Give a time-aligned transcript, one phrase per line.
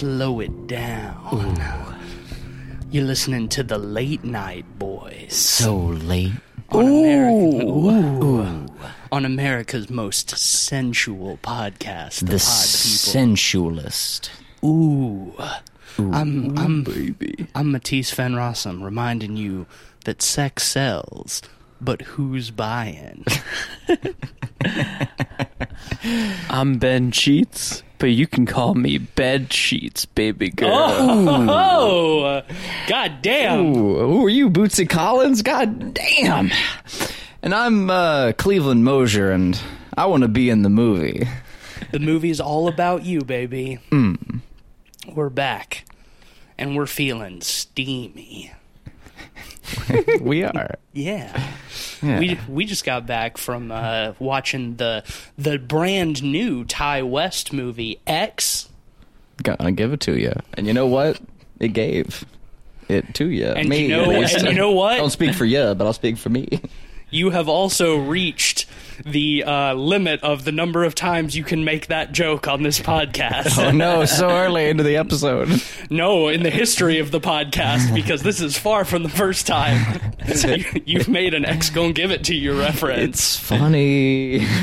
[0.00, 1.60] slow it down.
[2.90, 6.32] You're listening to the late night boys So late.
[6.70, 8.66] on, America- Ooh.
[9.12, 14.30] on America's most sensual podcast, the, The Pod sensualist.
[14.54, 14.70] People.
[14.70, 15.34] Ooh.
[15.98, 17.46] I'm I'm baby.
[17.54, 19.66] I'm Matisse Fenrossum, reminding you
[20.06, 21.42] that sex sells,
[21.78, 23.22] but who's buying?
[26.48, 30.70] I'm Ben Sheets, but you can call me Bed Sheets, baby girl.
[30.72, 32.42] oh,
[32.88, 33.60] god damn!
[33.60, 35.42] Ooh, who are you, Bootsy Collins?
[35.42, 36.50] God damn.
[37.42, 39.60] And I'm uh, Cleveland Mosier, and
[39.96, 41.28] I want to be in the movie.
[41.92, 43.78] The movie's all about you, baby.
[45.14, 45.84] We're back,
[46.58, 48.52] and we're feeling steamy.
[50.20, 50.74] we are.
[50.92, 51.50] Yeah.
[52.02, 52.18] Yeah.
[52.18, 55.04] We we just got back from uh, watching the
[55.38, 58.68] the brand new Ti West movie X,
[59.42, 60.32] Gonna give it to you.
[60.54, 61.20] And you know what?
[61.58, 62.24] It gave
[62.88, 63.46] it to you.
[63.46, 64.96] And me, you know- and you know what?
[64.96, 66.60] Don't speak for you, but I'll speak for me.
[67.10, 68.66] You have also reached
[69.04, 72.80] the uh, limit of the number of times you can make that joke on this
[72.80, 73.58] podcast.
[73.58, 75.62] oh no, so early into the episode.
[75.88, 80.00] No, in the history of the podcast, because this is far from the first time
[80.26, 83.00] you, you've made an X gon' give it to you reference.
[83.00, 84.46] It's funny.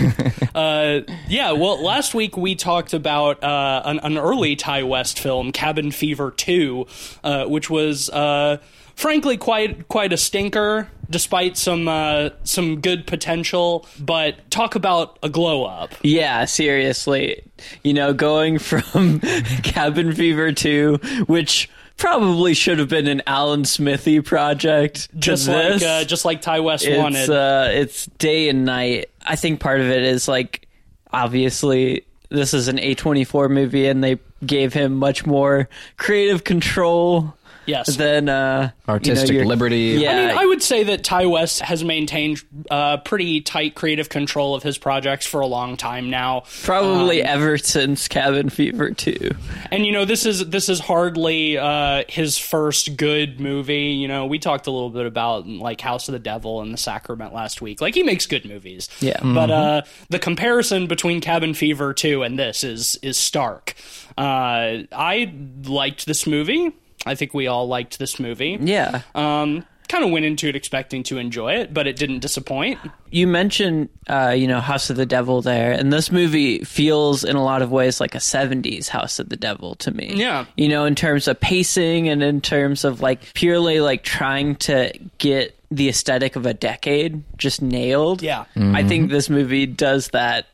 [0.58, 5.52] Uh, yeah, well, last week we talked about uh, an, an early Ti West film,
[5.52, 6.88] Cabin Fever 2,
[7.24, 8.58] uh, which was uh,
[8.96, 13.86] frankly quite quite a stinker, despite some uh, some good potential.
[14.00, 15.94] But talk about a glow up.
[16.04, 17.44] Yeah, seriously.
[17.84, 19.20] You know, going from
[19.64, 20.98] Cabin Fever 2,
[21.28, 26.60] which probably should have been an Alan Smithee project, Just like uh, just like Ti
[26.60, 27.30] West it's wanted.
[27.30, 29.10] uh it's day and night.
[29.26, 30.68] I think part of it is like
[31.12, 35.68] obviously this is an A24 movie and they gave him much more
[35.98, 37.34] creative control
[37.66, 37.96] yes.
[37.98, 39.98] than uh Artistic you know, your- liberty.
[40.00, 40.12] Yeah.
[40.12, 44.56] I mean, I would say that Ti West has maintained uh, pretty tight creative control
[44.56, 46.44] of his projects for a long time now.
[46.64, 49.32] probably Um, ever since Cabin Fever 2.
[49.72, 53.88] And you know, this is this is hardly uh, his first good movie.
[53.88, 56.78] You know, we talked a little bit about like House of the Devil and The
[56.78, 57.82] Sacrament last week.
[57.82, 58.88] Like he makes good movies.
[59.02, 59.20] Yeah.
[59.22, 63.74] But uh, the comparison between Cabin Fever 2 and this is is stark.
[64.18, 65.34] Uh, I
[65.66, 66.72] liked this movie.
[67.06, 68.58] I think we all liked this movie.
[68.60, 69.02] Yeah.
[69.16, 72.78] Um, kind of went into it expecting to enjoy it, but it didn't disappoint.
[73.10, 77.38] you mentioned uh, you know house of the devil there and this movie feels in
[77.38, 80.44] a lot of ways like a 70s house of the devil to me Yeah.
[80.58, 84.92] you know in terms of pacing and in terms of like purely like trying to
[85.20, 88.44] get the aesthetic of a decade just nailed Yeah.
[88.58, 90.48] i think this movie does that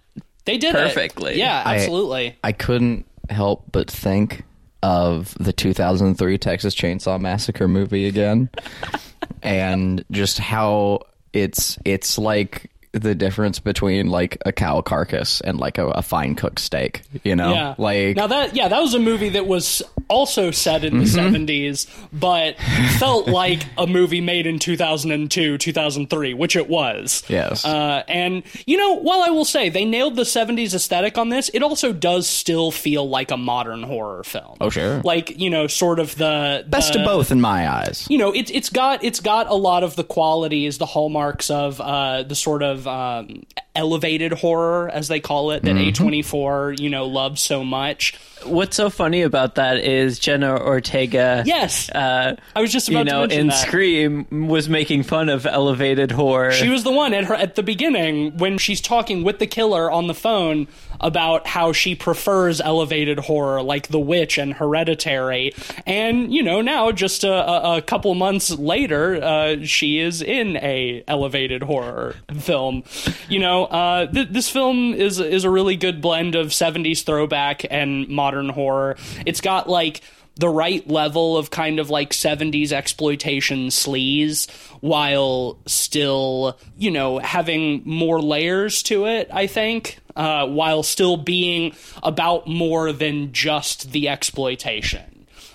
[0.45, 1.31] They did Perfectly.
[1.33, 1.37] It.
[1.37, 2.35] Yeah, I- absolutely.
[2.43, 4.43] I couldn't help but think
[4.81, 8.49] of the 2003 Texas Chainsaw Massacre movie again,
[9.43, 11.01] and just how
[11.31, 16.35] it's it's like the difference between like a cow carcass and like a, a fine
[16.35, 17.01] cooked steak.
[17.23, 17.75] You know, yeah.
[17.77, 19.81] like now that yeah, that was a movie that was
[20.13, 21.35] also set in the Mm-hmm.
[21.35, 22.55] 70s, but
[22.99, 27.23] felt like a movie made in 2002, 2003, which it was.
[27.27, 27.65] Yes.
[27.65, 31.49] Uh, and you know, while I will say they nailed the 70s aesthetic on this,
[31.49, 34.57] it also does still feel like a modern horror film.
[34.61, 35.01] Oh, sure.
[35.03, 38.07] Like you know, sort of the best the- of both in my eyes.
[38.09, 41.81] you know, it's it's got it's got a lot of the qualities, the hallmarks of
[41.81, 43.43] uh, the sort of um,
[43.75, 48.13] elevated horror, as they call it, that A twenty four you know loves so much.
[48.45, 53.11] What's so funny about that is jenna ortega Yes, uh, I was just about you
[53.11, 53.53] know in that.
[53.53, 57.63] scream was making fun of elevated horror She was the one at her at the
[57.63, 60.67] beginning when she's talking with the killer on the phone
[61.01, 65.53] about how she prefers elevated horror like The Witch and Hereditary,
[65.85, 70.55] and you know now just a, a, a couple months later, uh, she is in
[70.57, 72.83] a elevated horror film.
[73.27, 77.65] You know, uh, th- this film is is a really good blend of '70s throwback
[77.69, 78.97] and modern horror.
[79.25, 80.01] It's got like
[80.35, 84.49] the right level of kind of like 70s exploitation sleaze
[84.81, 91.75] while still, you know, having more layers to it, I think, uh, while still being
[92.01, 95.12] about more than just the exploitation.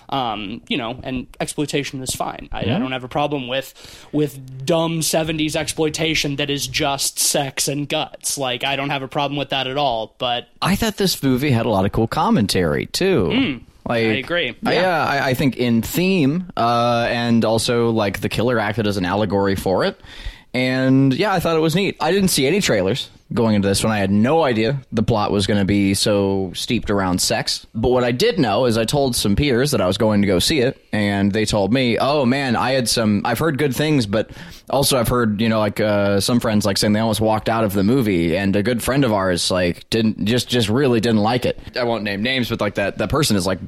[0.09, 2.49] Um, you know, and exploitation is fine.
[2.51, 3.73] I, I don't have a problem with
[4.11, 8.37] with dumb '70s exploitation that is just sex and guts.
[8.37, 10.15] Like, I don't have a problem with that at all.
[10.17, 13.27] But I thought this movie had a lot of cool commentary too.
[13.29, 13.57] Like, Hmm.
[13.91, 14.55] I agree.
[14.65, 18.97] I- Yeah, I, I think in theme, uh, and also like the killer acted as
[18.97, 19.99] an allegory for it.
[20.53, 21.97] And yeah, I thought it was neat.
[21.99, 23.93] I didn't see any trailers going into this one.
[23.93, 27.67] I had no idea the plot was going to be so steeped around sex.
[27.75, 30.27] But what I did know is I told some peers that I was going to
[30.27, 33.21] go see it, and they told me, "Oh man, I had some.
[33.25, 34.31] I've heard good things, but
[34.69, 37.63] also I've heard you know like uh, some friends like saying they almost walked out
[37.63, 41.21] of the movie, and a good friend of ours like didn't just just really didn't
[41.21, 41.59] like it.
[41.75, 43.59] I won't name names, but like that that person is like."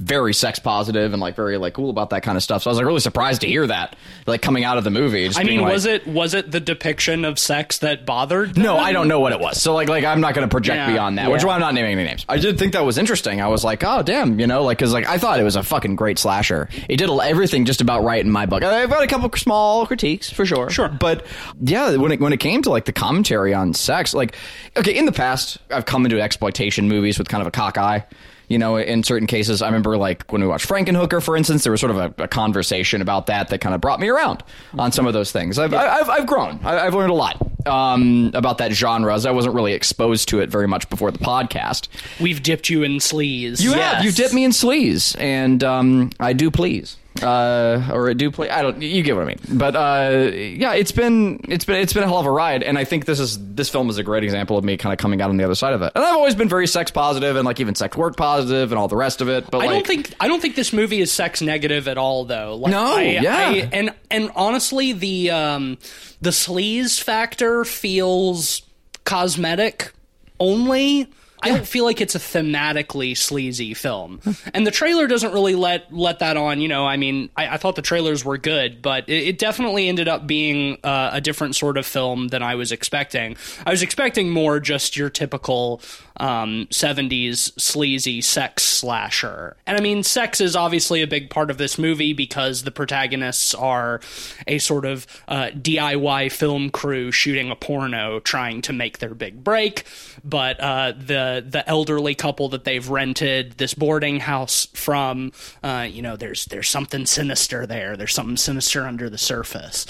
[0.00, 2.62] Very sex positive and like very like cool about that kind of stuff.
[2.62, 5.26] So I was like really surprised to hear that like coming out of the movie.
[5.28, 8.56] just I mean, like- was it was it the depiction of sex that bothered?
[8.56, 8.78] no.
[8.78, 9.60] I don't know what it was.
[9.60, 10.92] So like, like I'm not going to project Yeah.
[10.92, 12.24] beyond that, which is why I'm not naming any names.
[12.28, 13.42] I did think that was interesting.
[13.42, 15.62] I was like, oh damn, you know, like because like I thought it was a
[15.62, 16.70] fucking great slasher.
[16.88, 18.62] It did everything just about right in my book.
[18.62, 20.88] I've got a couple small critiques for sure, Sure.
[20.88, 21.26] but
[21.60, 24.34] yeah, when it when it came to like the commentary on sex, like
[24.78, 28.06] okay, in the past I've come into exploitation movies with kind of a cock eye.
[28.50, 31.70] You know, in certain cases, I remember like when we watched Frankenhooker, for instance, there
[31.70, 34.42] was sort of a, a conversation about that that kind of brought me around
[34.76, 35.56] on some of those things.
[35.56, 36.58] I've, I've, I've grown.
[36.64, 40.50] I've learned a lot um, about that genre as I wasn't really exposed to it
[40.50, 41.86] very much before the podcast.
[42.20, 43.62] We've dipped you in sleaze.
[43.62, 44.02] You have.
[44.02, 44.04] Yes.
[44.04, 46.96] You dipped me in sleaze, and um, I do please.
[47.22, 48.48] Uh, or I do play.
[48.50, 48.80] I don't.
[48.80, 49.38] You get what I mean.
[49.52, 52.78] But uh, yeah, it's been it's been it's been a hell of a ride, and
[52.78, 55.20] I think this is this film is a great example of me kind of coming
[55.20, 55.92] out on the other side of it.
[55.94, 58.88] And I've always been very sex positive and like even sex work positive and all
[58.88, 59.50] the rest of it.
[59.50, 62.24] But I like, don't think I don't think this movie is sex negative at all,
[62.24, 62.56] though.
[62.56, 63.36] Like, No, I, yeah.
[63.48, 65.78] I- and and honestly, the um,
[66.20, 68.62] the sleaze factor feels
[69.04, 69.92] cosmetic
[70.38, 71.08] only.
[71.42, 74.20] I don't feel like it's a thematically sleazy film,
[74.54, 76.60] and the trailer doesn't really let let that on.
[76.60, 79.88] You know, I mean, I, I thought the trailers were good, but it, it definitely
[79.88, 83.36] ended up being uh, a different sort of film than I was expecting.
[83.66, 85.80] I was expecting more just your typical
[86.20, 89.56] um, 70s sleazy sex slasher.
[89.66, 93.54] And I mean, sex is obviously a big part of this movie because the protagonists
[93.54, 94.00] are
[94.46, 99.42] a sort of uh, DIY film crew shooting a porno trying to make their big
[99.42, 99.84] break.
[100.22, 105.30] But uh, the the elderly couple that they've rented this boarding house from,
[105.62, 107.96] uh, you know, there's there's something sinister there.
[107.96, 109.86] There's something sinister under the surface.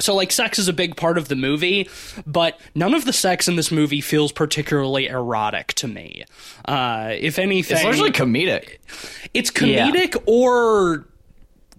[0.00, 1.88] So, like, sex is a big part of the movie,
[2.26, 6.24] but none of the sex in this movie feels particularly erotic to me.
[6.64, 8.78] Uh, if anything, it's largely comedic.
[9.34, 11.06] it's comedic or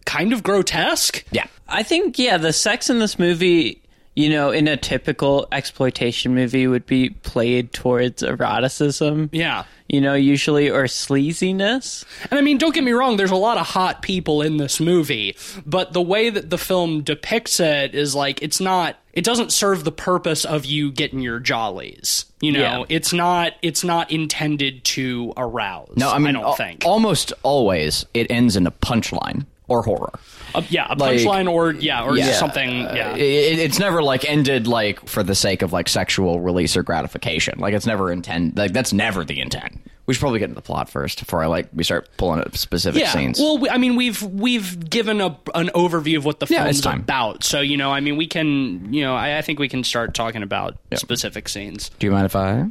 [0.06, 1.24] kind of grotesque.
[1.32, 1.48] Yeah.
[1.68, 3.82] I think yeah, the sex in this movie,
[4.16, 9.30] you know, in a typical exploitation movie would be played towards eroticism.
[9.32, 9.64] Yeah.
[9.90, 12.06] You know, usually or sleaziness.
[12.30, 14.80] And I mean, don't get me wrong, there's a lot of hot people in this
[14.80, 19.52] movie, but the way that the film depicts it is like, it's not, it doesn't
[19.52, 22.26] serve the purpose of you getting your jollies.
[22.42, 22.84] You know, Yeah.
[22.90, 25.94] it's not, it's not intended to arouse.
[25.96, 26.84] No, I mean, I don't al- think.
[26.86, 30.12] almost always it ends in a punchline or horror.
[30.56, 32.32] Uh, yeah, a like- punchline or, yeah, or Yeah.
[32.34, 32.70] something.
[32.70, 33.16] Yeah.
[33.16, 37.60] It, it's never like ended like for the sake of like sexual release or gratification.
[37.60, 38.56] Like it's never intent.
[38.56, 39.80] Like that's never the intent.
[40.06, 42.58] We should probably get into the plot first before I like we start pulling up
[42.58, 43.12] specific yeah.
[43.14, 43.40] scenes.
[43.40, 46.86] Well, we, I mean, we've we've given a, an overview of what the Yeah, film's
[46.86, 49.84] about, so you know, I mean, we can, you know, I, I think we can
[49.86, 51.90] start talking about specific scenes.
[52.00, 52.66] Do you mind if I?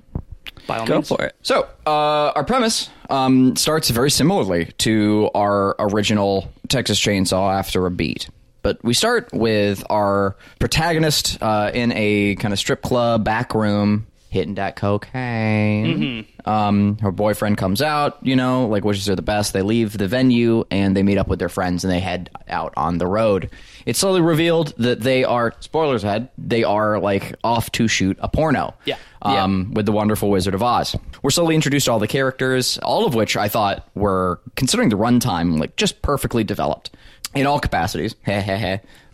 [0.67, 1.09] By all Go means.
[1.09, 1.35] for it.
[1.43, 7.91] So, uh, our premise um, starts very similarly to our original Texas Chainsaw after a
[7.91, 8.29] beat.
[8.63, 14.07] But we start with our protagonist uh, in a kind of strip club back room
[14.33, 16.27] hitting that cocaine.
[16.47, 19.53] Um, her boyfriend comes out, you know, like wishes her the best.
[19.53, 22.73] They leave the venue and they meet up with their friends and they head out
[22.77, 23.51] on the road.
[23.85, 28.29] It's slowly revealed that they are, spoilers ahead, they are like off to shoot a
[28.29, 28.97] porno Yeah.
[29.21, 30.97] um, with the wonderful Wizard of Oz.
[31.23, 34.97] We're slowly introduced to all the characters, all of which I thought were, considering the
[34.97, 36.91] runtime, like just perfectly developed
[37.35, 38.15] in all capacities.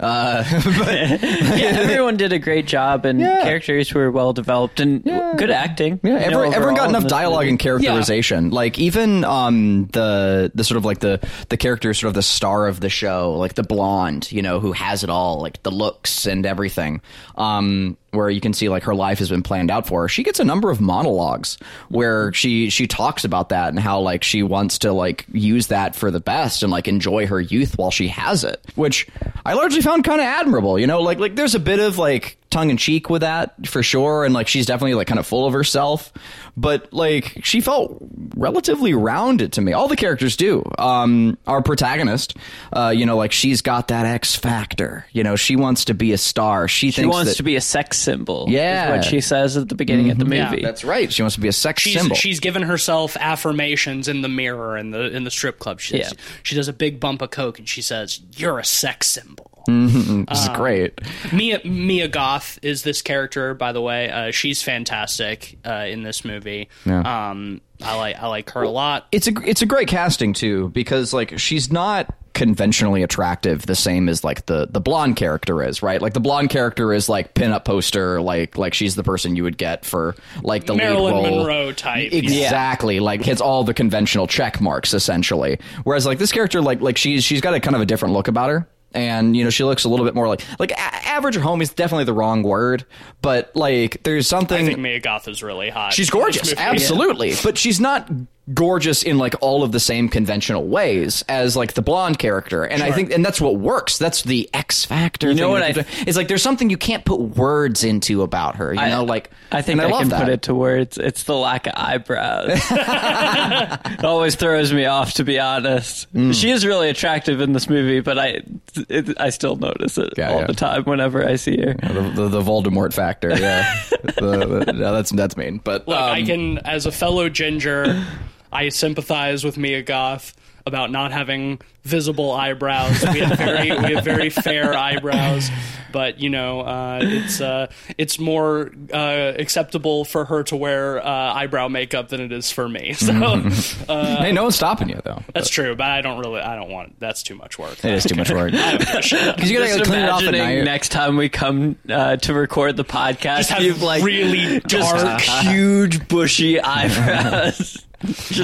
[0.00, 0.88] Uh, but
[1.59, 3.43] Yeah, everyone did a great job, and Yeah.
[3.43, 5.35] characters were well developed and Yeah.
[5.37, 5.99] good acting.
[6.02, 7.50] Yeah, know, everyone, everyone got enough dialogue movie.
[7.50, 8.50] and characterization.
[8.50, 12.67] Like even um, the the sort of like the the character, sort of the star
[12.69, 16.26] of the show, like the blonde, you know, who has it all, like the looks
[16.26, 17.00] and everything.
[17.37, 20.09] Um, where you can see like her life has been planned out for her.
[20.09, 21.59] She gets a number of monologues
[21.90, 25.95] where she she talks about that and how like she wants to like use that
[25.95, 29.07] for the best and like enjoy her youth while she has it, which
[29.45, 30.78] I largely found kind of admirable.
[30.78, 33.83] You know, like like there's a bit of like tongue in cheek with that for
[33.83, 36.12] sure, and like she's definitely like kind of full of herself,
[36.57, 37.99] but like she felt
[38.37, 39.73] relatively rounded to me.
[39.73, 40.64] All the characters do.
[40.78, 42.37] Um, our protagonist,
[42.73, 45.05] uh, you know, like she's got that X factor.
[45.12, 46.69] You know, she wants to be a star.
[46.69, 48.47] She, She thinks wants that, to be a sex symbol.
[48.49, 48.95] Yeah.
[48.95, 50.50] is what she says at the beginning of the Yeah.
[50.50, 50.62] movie.
[50.62, 51.12] That's right.
[51.12, 52.17] She wants to be a sex She's symbol.
[52.17, 55.81] she's given herself affirmations in the mirror in the in the strip club.
[55.81, 56.11] She Yeah.
[56.43, 60.43] she does a big bump of coke and she says, "You're a sex symbol." This
[60.45, 60.99] is great.
[61.31, 64.11] Mia Mia Goth is this character, by the way.
[64.11, 66.68] Uh, she's fantastic uh, in this movie.
[66.85, 67.30] Yeah.
[67.30, 69.07] Um, I like I like her a lot.
[69.12, 74.09] It's a it's a great casting too because like she's not conventionally attractive the same
[74.09, 77.64] as like the the blonde character is right like the blonde character is like pinup
[77.64, 81.38] poster like like she's the person you would get for like the Marilyn lead role
[81.38, 82.12] Monroe type.
[82.12, 86.97] exactly like hits all the conventional check marks essentially whereas like this character like like
[86.97, 89.64] she's she's got a kind of a different look about her and you know she
[89.64, 92.42] looks a little bit more like like a- average or home is definitely the wrong
[92.42, 92.85] word
[93.21, 95.92] but like there's something I think Mia Goth is really hot.
[95.92, 98.09] She's gorgeous, absolutely, but she's not
[98.55, 102.64] gorgeous in like all of the same conventional ways as like the blonde character.
[102.64, 103.99] And I think and that's what works.
[103.99, 105.28] That's the X factor.
[105.28, 108.73] You know what I- It's like there's something you can't put words into about her.
[108.75, 110.21] You know, like I think and I, I, can that.
[110.25, 110.99] put it to words.
[110.99, 112.61] It's the lack of eyebrows.
[112.71, 116.12] it always throws me off, to be honest.
[116.14, 116.35] Mm.
[116.35, 118.43] She is really attractive in this movie, but I,
[118.88, 120.47] it, I still notice it Yeah, all yeah.
[120.47, 121.75] the time whenever I see her.
[121.75, 123.31] the, the, the Voldemort factor.
[123.31, 125.59] Yeah, the, the, no, that's that's mean.
[125.62, 128.05] But Look, I um, can, as a fellow ginger,
[128.52, 130.35] I sympathize with Mia Goth
[130.67, 133.02] about not having visible eyebrows.
[133.12, 135.49] We have very, we have very fair eyebrows,
[135.93, 141.09] but you know, uh, it's uh, it's more uh, acceptable for her to wear uh,
[141.09, 142.95] eyebrow makeup than it is for me.
[143.09, 145.23] So hey, no one's stopping you though.
[145.33, 147.00] that's true, but I don't really, I don't want.
[147.00, 147.83] That's too much work.
[147.83, 150.64] It is too much work because you gotta Just like, clean it off at night.
[150.64, 154.95] next time we come uh, to record the podcast, Just have you've like really just
[154.95, 155.21] dark.
[155.23, 157.87] huge bushy eyebrows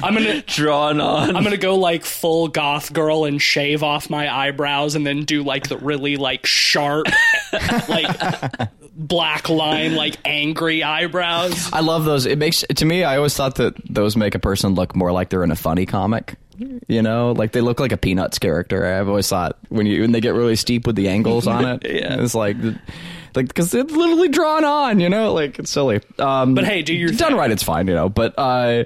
[0.03, 0.43] I'm gonna.
[0.47, 1.37] drawn on.
[1.37, 5.43] I'm gonna go like full goth girl and shave off my eyebrows and then do
[5.43, 7.07] like the really like sharp,
[7.89, 8.07] like
[8.97, 11.73] black line, like angry eyebrows.
[11.73, 12.27] I love those.
[12.27, 13.05] It makes to me.
[13.05, 15.87] I always thought that those make a person look more like they're in a funny
[15.87, 16.35] comic.
[16.87, 18.87] You know, like they look like a Peanuts character.
[18.87, 21.83] I've always thought when you when they get really steep with the angles on it,
[21.85, 22.21] Yeah.
[22.23, 22.57] it's like.
[23.35, 26.01] Like, because it's literally drawn on, you know, like it's silly.
[26.19, 27.37] Um, But hey, do your done thing.
[27.39, 28.09] right, it's fine, you know.
[28.09, 28.85] But uh,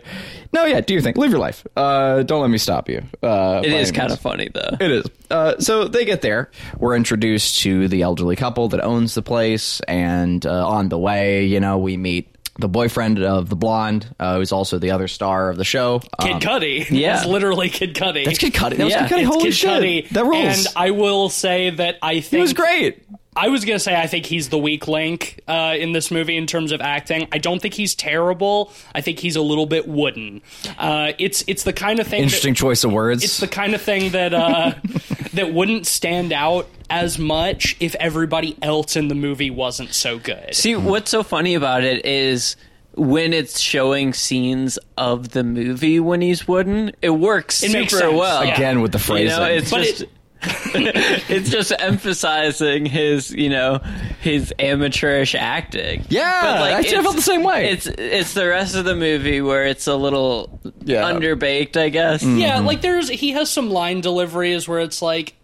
[0.52, 1.66] no, yeah, do your thing, live your life.
[1.76, 3.02] Uh, don't let me stop you.
[3.22, 4.76] Uh, it is kind of funny though.
[4.80, 5.06] It is.
[5.30, 6.50] Uh, so they get there.
[6.78, 11.44] We're introduced to the elderly couple that owns the place, and uh, on the way,
[11.44, 15.48] you know, we meet the boyfriend of the blonde, uh, who's also the other star
[15.48, 16.00] of the show.
[16.20, 16.90] Kid Um, Cudi.
[16.90, 17.18] yeah.
[17.18, 18.24] It's literally Kid Cudi.
[18.24, 18.76] that's Kid Cudi.
[18.78, 19.24] That was Yeah, Kid Cudi.
[19.26, 20.08] Holy Kid shit, Cudi.
[20.08, 20.66] that rules.
[20.66, 23.00] And I will say that I think he was great.
[23.38, 26.46] I was gonna say I think he's the weak link uh, in this movie in
[26.46, 27.28] terms of acting.
[27.30, 28.72] I don't think he's terrible.
[28.94, 30.42] I think he's a little bit wooden.
[30.78, 32.22] Uh, it's it's the kind of thing.
[32.22, 33.22] Interesting That, choice of words.
[33.22, 34.74] it's the kind of thing that uh,
[35.34, 40.54] that wouldn't stand out as much if everybody else in the movie wasn't so good.
[40.54, 42.56] See, what's so funny about it is
[42.94, 47.92] when it's showing scenes of the movie when he's wooden, it works It super makes
[47.96, 48.12] sense.
[48.18, 48.42] well.
[48.42, 50.10] Again with the You know, it's But just it-
[50.42, 53.78] it's just emphasizing his, you know,
[54.20, 56.04] his amateurish acting.
[56.08, 57.70] Yeah, actually, I it's- felt the same way.
[57.70, 61.02] It's it's the rest of the movie where it's a little Yeah.
[61.10, 62.22] underbaked, I guess.
[62.22, 62.38] Mm-hmm.
[62.38, 65.34] yeah, like there's he has some line deliveries where it's like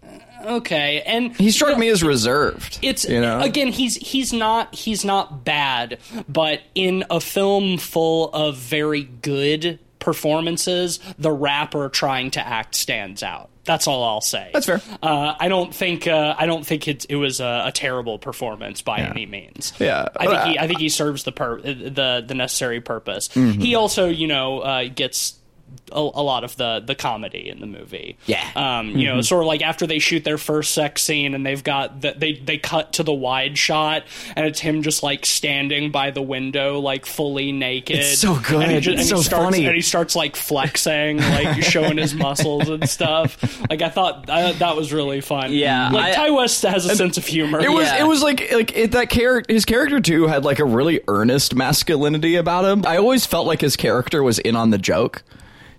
[0.44, 2.78] okay, and he struck me as reserved.
[2.82, 5.98] it's you know again he's he's not he's not bad
[6.28, 13.22] but in a film full of very good performances the rapper trying to act stands
[13.22, 14.50] out that's all I'll say.
[14.52, 14.80] That's fair.
[15.02, 18.82] Uh, I don't think uh, I don't think it, it was a, a terrible performance
[18.82, 19.72] by any means.
[19.78, 20.08] Yeah.
[20.16, 23.28] I think he I think he serves the pur- the the necessary purpose.
[23.28, 23.60] Mm-hmm.
[23.60, 25.38] He also you know uh, gets
[25.92, 28.16] a, a lot of the the comedy in the movie.
[28.26, 28.44] Yeah.
[28.56, 31.62] Um, you know, sort of like after they shoot their first sex scene and they've
[31.62, 34.04] got the, they they cut to the wide shot
[34.36, 37.96] and it's him just like standing by the window like fully naked.
[37.96, 38.62] It's so good.
[38.62, 39.66] And he, just, It's and so he starts, funny.
[39.66, 43.36] And he starts like flexing, like showing his muscles and stuff.
[43.70, 45.52] Like I thought that was really fun.
[45.52, 47.60] Yeah, Like I- Ti West has a sense of humor.
[47.60, 48.02] It was Yeah.
[48.04, 51.54] it was like like it, that character his character too had like a really earnest
[51.54, 52.84] masculinity about him.
[52.86, 55.22] I always felt like his character was in on the joke.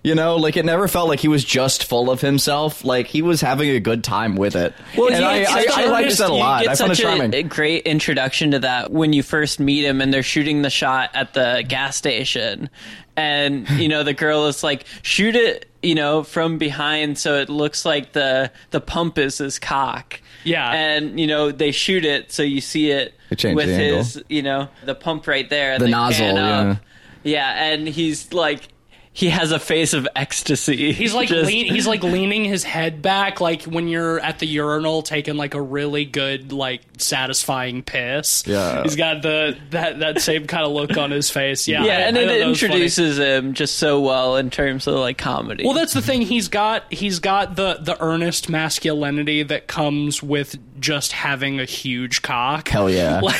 [0.06, 2.84] You know, like it never felt like he was just full of himself.
[2.84, 4.72] Like he was having a good time with it.
[4.92, 6.62] and you I, get I, such I a- liked that a you lot.
[6.62, 7.34] get I found it charming.
[7.34, 10.70] a, a great introduction to that when you first meet him and they're shooting the
[10.70, 12.70] shot at the gas station,
[13.16, 17.48] and you know the girl is like, shoot it, you know, from behind so it
[17.48, 20.20] looks like the the pump is his cock.
[20.44, 20.70] Yeah.
[20.72, 23.98] and you know they shoot it so you see it They with the angle.
[23.98, 25.80] his, you know, the pump right there.
[25.80, 26.76] The they nozzle, yeah.
[27.24, 28.68] Yeah, and he's like,
[29.16, 30.92] he has a face of ecstasy.
[30.92, 34.46] He's like Just- lean, he's like leaning his head back, like when you're at the
[34.46, 38.44] urinal taking like a really good, like satisfying piss.
[38.46, 38.82] Yeah.
[38.82, 41.66] he's got the that that same kind of look on his face.
[41.66, 42.50] Yeah, yeah, I- and I it thought funny.
[42.50, 45.64] introduces him just so well in terms of like comedy.
[45.64, 46.20] Well, that's the thing.
[46.20, 52.20] He's got he's got the the earnest masculinity that comes with just having a huge
[52.20, 52.68] cock.
[52.68, 53.20] Hell yeah.
[53.26, 53.34] Like,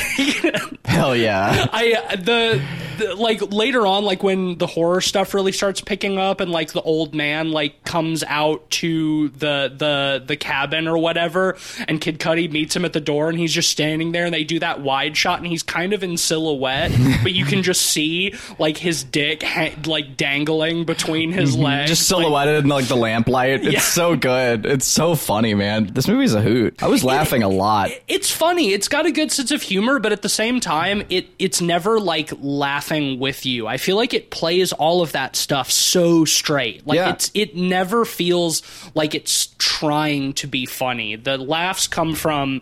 [0.85, 1.67] Hell yeah.
[1.71, 2.61] I the,
[2.97, 6.71] the like later on, like when the horror stuff really starts picking up, and like
[6.71, 11.57] the old man like comes out to the the the cabin or whatever,
[11.87, 14.43] and Kid Cudi meets him at the door, and he's just standing there, and they
[14.43, 16.91] do that wide shot, and he's kind of in silhouette,
[17.23, 21.63] but you can just see like his dick ha- like dangling between his mm-hmm.
[21.63, 23.63] legs, Just like, silhouetted in like the lamplight.
[23.63, 23.79] It's Yeah.
[23.79, 24.65] so good.
[24.65, 25.87] It's so funny, man.
[25.93, 26.81] This movie's a hoot.
[26.81, 27.91] I was laughing a lot.
[28.07, 28.71] it's funny.
[28.73, 31.99] It's got a good sense of humor, but at the same time, it it's never
[31.99, 33.67] like laughing with you.
[33.67, 36.85] I feel like it plays all of that stuff so straight.
[36.85, 37.09] Like Yeah.
[37.11, 38.61] it's it never feels
[38.95, 41.15] like it's trying to be funny.
[41.15, 42.61] The laughs come from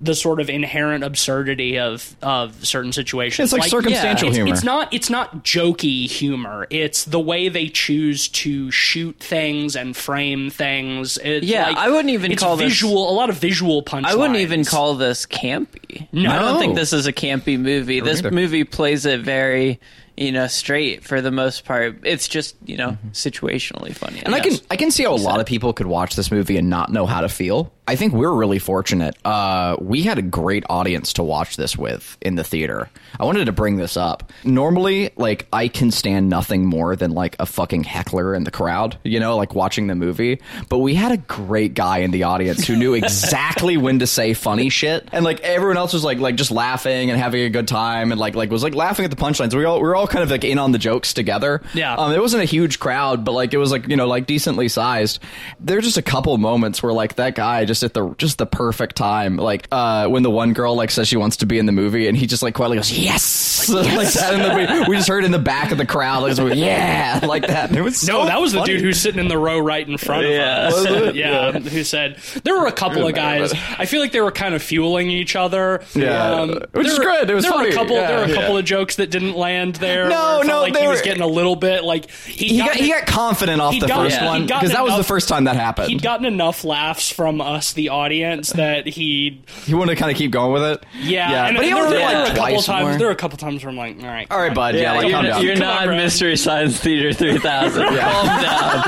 [0.00, 3.52] the sort of inherent absurdity of of certain situations.
[3.52, 4.52] It's like circumstantial it's, humor.
[4.52, 6.66] It's not it's not jokey humor.
[6.68, 11.16] It's the way they choose to shoot things and frame things.
[11.22, 13.08] It's Yeah, like- I wouldn't even it's call this- visual.
[13.08, 14.04] A lot of visual punch.
[14.06, 16.08] I wouldn't even call this campy.
[16.12, 18.00] No, I don't think this is a campy movie.
[18.00, 19.78] This movie plays it very,
[20.16, 21.98] you know, straight for the most part.
[22.04, 23.08] It's just, you know, mm-hmm.
[23.08, 24.22] situationally funny.
[24.24, 26.56] And I can I can see how a lot of people could watch this movie
[26.56, 27.72] and not know how to feel.
[27.86, 29.14] I think we're really fortunate.
[29.26, 32.88] Uh, we had a great audience to watch this with in the theater.
[33.20, 34.32] I wanted to bring this up.
[34.42, 38.96] Normally, like I can stand nothing more than like a fucking heckler in the crowd,
[39.04, 40.40] you know, like watching the movie.
[40.70, 44.32] But we had a great guy in the audience who knew exactly when to say
[44.32, 47.68] funny shit, and like everyone else was like like just laughing and having a good
[47.68, 49.52] time, and like like was like laughing at the punchlines.
[49.54, 51.60] We all we were all kind of like in on the jokes together.
[51.74, 51.94] Yeah.
[51.94, 54.70] Um, it wasn't a huge crowd, but like it was like you know like decently
[54.70, 55.18] sized.
[55.60, 58.96] There's just a couple moments where like that guy just at the just the perfect
[58.96, 61.72] time, like uh, when the one girl like says she wants to be in the
[61.72, 64.32] movie, and he just like quietly goes yes, like that.
[64.34, 67.20] And then we, we just heard in the back of the crowd like so, yeah,
[67.26, 67.70] like that.
[67.70, 68.74] And it was No, so that was the funny.
[68.74, 70.68] dude who's sitting in the row right in front Yeah.
[70.68, 70.84] of us.
[70.90, 71.14] Was it?
[71.16, 73.52] yeah, who said there were a couple of guys.
[73.78, 75.82] I feel like they were kind of fueling each other.
[75.94, 76.44] Yeah.
[76.72, 77.30] Which is there- good.
[77.30, 78.58] It was there Were a couple, there were a couple Yeah.
[78.58, 80.08] of jokes that didn't land there.
[80.08, 82.48] No, where it felt no, like they he was getting a little bit like he,
[82.48, 85.04] He got, he got confident off the gotten- first he'd one because that was the
[85.04, 85.88] first time that happened.
[85.90, 90.16] He'd gotten enough laughs from us, the audience, that he he wanted to kind of
[90.18, 90.84] keep going with it.
[91.00, 91.30] yeah.
[91.30, 91.46] yeah.
[91.46, 92.84] And, but he and there, only were, did there were like a couple times.
[92.88, 92.98] more.
[92.98, 94.74] There were a couple times where I'm like, all right, All right, bud.
[94.76, 95.42] Yeah, like you're, calm down.
[95.42, 95.96] you're Come on, not.
[95.96, 97.82] Mystery Science Theater 3000.
[97.98, 98.82] Calm down.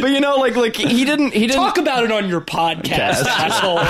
[0.00, 3.24] but you know, like like he didn't he didn't Talk about it on your podcast,
[3.26, 3.76] asshole.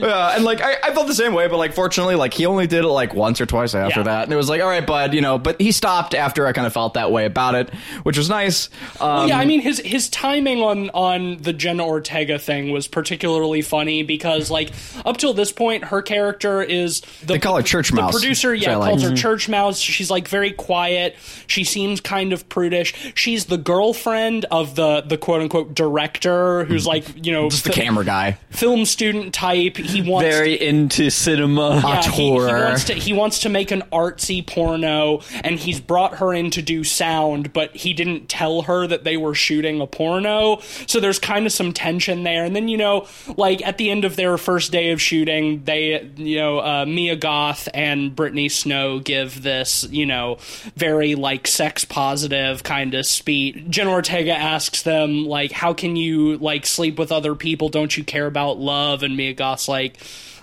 [0.00, 2.66] Yeah, and like I, I felt the same way, but like fortunately, like he only
[2.66, 4.04] did it like once or twice after Yeah.
[4.04, 5.38] that, and it was like, all right, bud, you know.
[5.38, 7.70] But he stopped after I kind of felt that way about it,
[8.02, 8.68] which was nice.
[9.00, 13.62] Um, yeah, I mean his his timing on on the Jenna Ortega thing was particularly
[13.62, 14.70] funny because like
[15.04, 18.54] up till this point her character is the They call her Church the Mouse, producer
[18.54, 18.88] yeah I like.
[18.90, 19.16] calls her Mhm.
[19.18, 24.74] church mouse she's like very quiet she seems kind of prudish she's the girlfriend of
[24.76, 28.36] the the quote unquote director who's like you know just the fi- camera guy.
[28.50, 31.80] film student type he wants Very into cinema.
[31.84, 36.16] yeah, he, he wants to he wants to make an artsy porno, and he's brought
[36.16, 39.86] her in to do sound, but he didn't tell her that they were shooting a
[39.86, 40.60] porno.
[40.86, 42.44] So there's kind of some tension there.
[42.44, 46.10] And then you know, like at the end of their first day of shooting, they
[46.16, 50.38] you know uh, Mia Goth and Brittany Snow give this you know
[50.76, 53.56] very like sex positive kind of speech.
[53.68, 57.68] Jen Ortega asks them like, "How can you like sleep with other people?
[57.68, 59.98] Don't you care about love?" And Mia Goth's like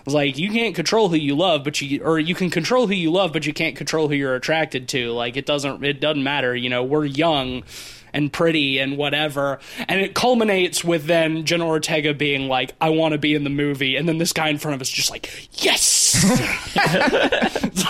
[0.08, 3.12] like you can't control who you love but you or you can control who you
[3.12, 6.56] love but you can't control who you're attracted to like it doesn't it doesn't matter
[6.56, 7.64] you know we're young
[8.14, 13.14] and pretty and whatever and it culminates with then Jenna Ortega being like I want
[13.14, 15.30] to be in the movie and then this guy in front of us just like
[15.64, 15.98] yes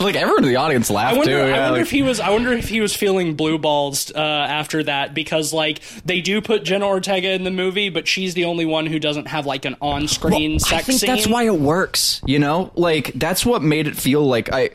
[0.00, 1.38] Like everyone in the audience laughed I wonder, too.
[1.42, 2.20] I Yeah, wonder like- if he was.
[2.20, 6.40] I wonder if he was feeling blue balls uh, after that because, like, they do
[6.40, 9.64] put Jenna Ortega in the movie, but she's the only one who doesn't have like
[9.64, 11.10] an on-screen Well, sex I think scene.
[11.10, 12.20] that's why it works.
[12.26, 14.70] You know, like that's what made it feel like I.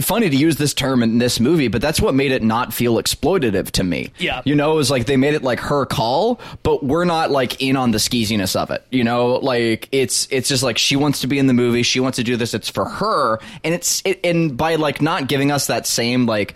[0.00, 2.94] Funny to use this term in this movie, but that's what made it not feel
[2.96, 4.12] exploitative to me.
[4.18, 4.42] Yeah.
[4.44, 7.60] you know, it was like they made it like her call, but we're not like
[7.60, 8.84] in on the skeeziness of it.
[8.90, 12.00] You know, like it's it's just like she wants to be in the movie, she
[12.00, 12.54] wants to do this.
[12.54, 16.54] It's for her, and it's it, and by like not giving us that same like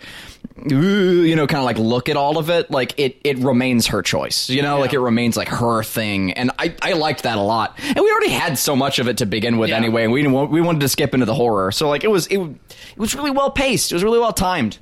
[0.65, 4.01] you know, kind of like look at all of it, like it it remains her
[4.01, 4.49] choice.
[4.49, 7.77] You know, like it remains like her thing, and I I liked that a lot.
[7.83, 9.77] And we already had so much of it to begin with Yeah.
[9.77, 12.37] anyway, and we we wanted to skip into the horror, so like it was it
[12.39, 13.91] it was really well paced.
[13.91, 14.77] It was really well timed.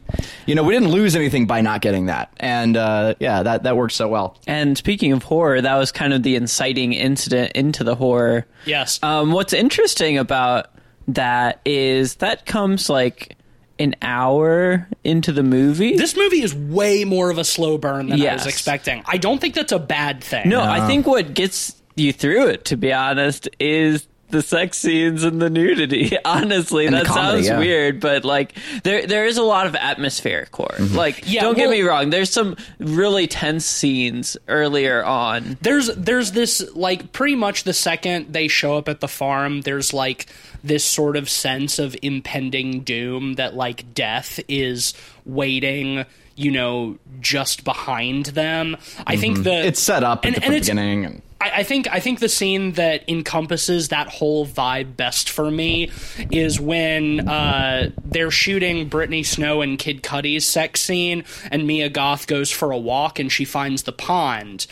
[0.46, 3.78] You know, we didn't lose anything by not getting that, and uh, yeah, that that
[3.78, 4.38] worked so well.
[4.48, 8.46] And speaking of horror, that was kind of the inciting incident into the horror.
[8.66, 9.00] Yes.
[9.02, 10.68] Um, what's interesting about
[11.08, 13.38] that is that comes like
[13.82, 15.96] an hour into the movie.
[15.98, 19.04] this movie is way more of a slow burn than I was expecting.
[19.06, 20.50] I don't think that's a bad thing.
[20.50, 25.24] no, I think what gets you through it, to be honest, is the sex scenes
[25.24, 26.18] and the nudity.
[26.26, 27.60] Honestly, And that comedy, sounds yeah.
[27.60, 30.76] weird, but like there there is a lot of atmospheric horror.
[30.78, 30.96] Mm-hmm.
[30.96, 35.58] Like Yeah, don't get me wrong, there's some really tense scenes earlier on.
[35.62, 39.94] there's there's this like pretty much the second they show up at the farm there's
[39.94, 40.28] like
[40.64, 44.94] this sort of sense of impending doom that like death is
[45.26, 48.78] waiting you know just behind them.
[49.06, 51.06] I think the It's set up at and- the and beginning.
[51.06, 55.90] And, I, think I think the scene that encompasses that whole vibe best for me
[56.30, 62.28] is when uh, they're shooting Brittany Snow and Kid Cudi's sex scene, and Mia Goth
[62.28, 64.68] goes for a walk and she finds the pond,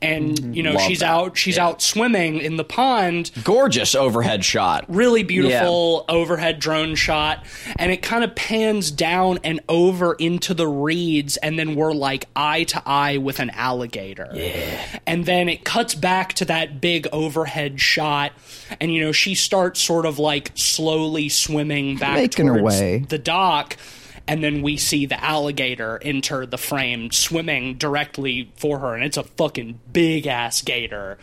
[0.00, 1.10] and you know Love she's that.
[1.10, 4.84] out she's out swimming in the pond, gorgeous overhead shot.
[4.86, 7.44] really beautiful overhead drone shot.
[7.74, 10.92] And it kind of pans down and over into the reeds
[11.42, 15.00] and then we're like eye to eye with an alligator yeah.
[15.06, 18.32] and then it cuts back to that big overhead shot
[18.80, 22.98] and you know she starts sort of like slowly swimming back Making her towards way.
[23.08, 23.76] the dock
[24.28, 29.16] and then we see the alligator enter the frame swimming directly for her and it's
[29.16, 31.18] a fucking big ass gator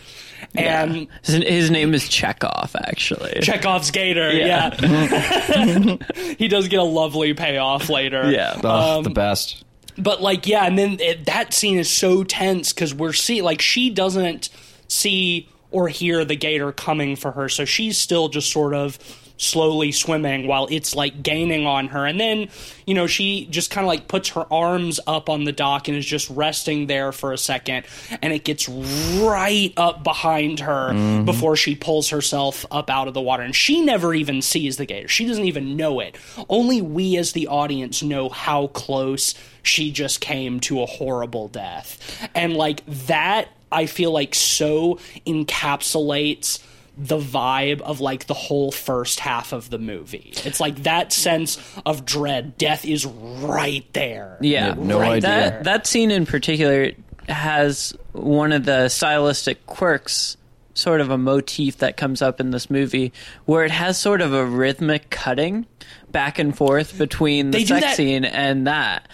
[0.56, 3.40] and His, his name is Chekhov, actually.
[3.42, 4.32] Chekhov's gator.
[4.32, 4.74] Yeah,
[6.38, 8.30] he does get a lovely payoff later.
[8.32, 8.60] Yeah.
[8.64, 9.64] Oh, the best.
[10.04, 13.62] But like, yeah, and then it, that scene is so tense because we're see like
[13.62, 14.50] she doesn't
[14.88, 18.98] see or hear the gator coming for her, so she's still just sort of
[19.40, 22.06] slowly swimming while it's like gaining on her.
[22.06, 22.50] And then
[22.86, 25.98] you know she just kind of like puts her arms up on the dock and
[25.98, 27.86] is just resting there for a second.
[28.22, 31.26] And it gets right up behind her mm-hmm.
[31.26, 33.44] before she pulls herself up out of the water.
[33.44, 35.08] And she never even sees the gator.
[35.08, 36.18] She doesn't even know it.
[36.50, 42.30] Only we as the audience know how close she just came to a horrible death.
[42.36, 44.98] And like that i feel like so
[45.28, 46.60] encapsulates
[47.02, 50.34] the vibe of like the whole first half of the movie.
[50.44, 52.58] It's like that sense of dread.
[52.58, 54.38] Death is right there.
[54.42, 55.22] Yeah, no right idea.
[55.22, 56.92] That that scene in particular
[57.30, 60.36] has one of the stylistic quirks,
[60.74, 63.14] sort of a motif that comes up in this movie,
[63.46, 65.66] where it has sort of a rhythmic cutting
[66.12, 69.08] back and forth between the They sex that- scene and that.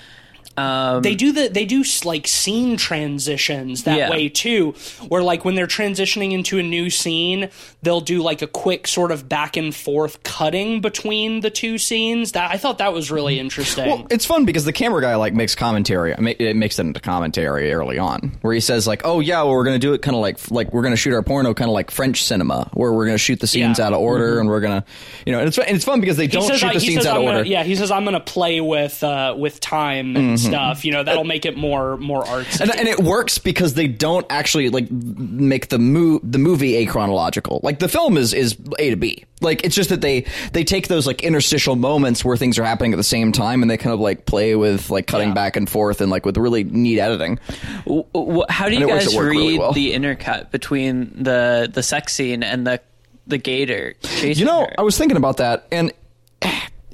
[0.57, 4.09] Um, they do the they do like scene transitions that Yeah.
[4.09, 4.73] way too
[5.09, 7.49] where like when they're transitioning into a new scene
[7.81, 12.31] they'll do like a quick sort of back and forth cutting between the two scenes
[12.33, 15.33] that i thought that was really interesting Well, it's fun because the camera guy like
[15.33, 16.13] makes commentary.
[16.13, 19.63] It makes it into commentary early on, where he says like, "Oh yeah, well, we're
[19.63, 21.91] gonna do it kind of like like we're gonna shoot our porno kind of like
[21.91, 23.87] French cinema, where we're gonna shoot the scenes Yeah.
[23.87, 24.83] out of order, and we're gonna,
[25.25, 26.79] you know, and it's and it's fun because they he don't says, shoot I- the
[26.79, 27.37] scenes says out of I'm order.
[27.39, 30.53] gonna, yeah he says i'm gonna play with uh with time and Mm-hmm.
[30.53, 33.87] stuff you know that'll make it more more artsy And, and it works because they
[33.87, 37.59] don't actually like make the mo- the movie a chronological.
[37.63, 39.25] Like the film is is A to B.
[39.41, 42.93] Like it's just that they they take those like interstitial moments where things are happening
[42.93, 45.33] at the same time and they kind of like play with like cutting Yeah.
[45.35, 47.39] back and forth and like with really neat editing.
[47.85, 49.73] w- w- how do you And works guys read really well.
[49.73, 52.79] the intercut between the the sex scene and the
[53.27, 54.75] the gator chasing You know, her?
[54.77, 55.91] I was thinking about that, and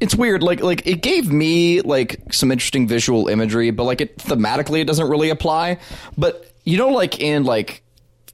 [0.02, 0.44] it's weird.
[0.44, 4.86] Like, like it gave me like some interesting visual imagery, but like it thematically, it
[4.86, 5.78] doesn't really apply.
[6.18, 7.84] But you know, like in like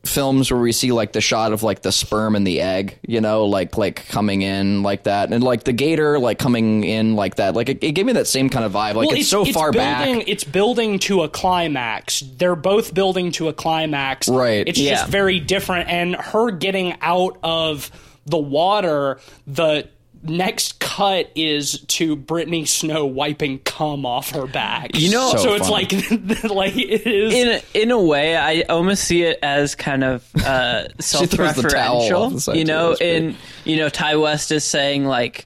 [0.05, 3.19] films where we see like the shot of like the sperm and the egg, you
[3.19, 7.35] know, like like coming in like that, and like the gator like coming in like
[7.35, 7.55] that.
[7.55, 8.95] Like it, it gave me that same kind of vibe.
[8.95, 10.27] Like Well, it's, so far building, back.
[10.29, 12.21] It's building to a climax.
[12.21, 14.29] They're both building to a climax.
[14.29, 14.65] Right.
[14.65, 14.91] It's Yeah.
[14.91, 15.89] just very different.
[15.89, 17.91] And her getting out of
[18.25, 19.89] the water, the
[20.23, 24.91] next cut is to Brittany Snow wiping cum off her back.
[24.95, 25.91] You know- so, So it's like
[26.49, 27.33] like it is.
[27.33, 31.69] in a, in a way, I almost see it as kind of uh, throws the
[31.69, 32.55] towel off the self-referential.
[32.57, 35.45] You know, in you know, Ti West is saying like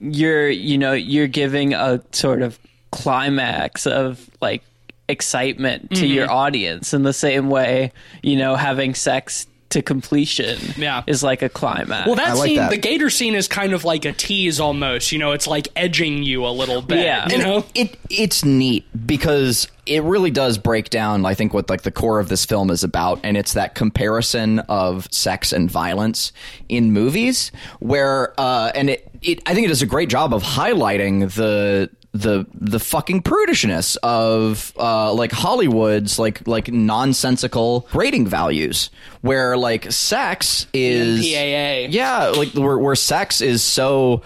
[0.00, 2.58] you're you know you're giving a sort of
[2.90, 4.62] climax of like
[5.08, 6.12] excitement to Mm-hmm.
[6.14, 11.02] your audience in the same way you know having sex to completion Yeah.
[11.06, 12.06] is like a climax.
[12.06, 12.70] Well, that I like scene, that.
[12.70, 15.12] the gator scene, is kind of like a tease almost.
[15.12, 17.00] You know, it's like edging you a little bit.
[17.04, 17.28] Yeah.
[17.28, 17.64] you And know.
[17.74, 22.20] it it's neat because it really does break down i think what like the core
[22.20, 26.32] of this film is about and it's that comparison of sex and violence
[26.68, 30.42] in movies where uh and it, it i think it does a great job of
[30.44, 38.90] highlighting the the the fucking prudishness of uh like Hollywood's like like nonsensical rating values
[39.22, 41.88] where like sex is MPAA.
[41.90, 44.22] yeah like where, where sex is so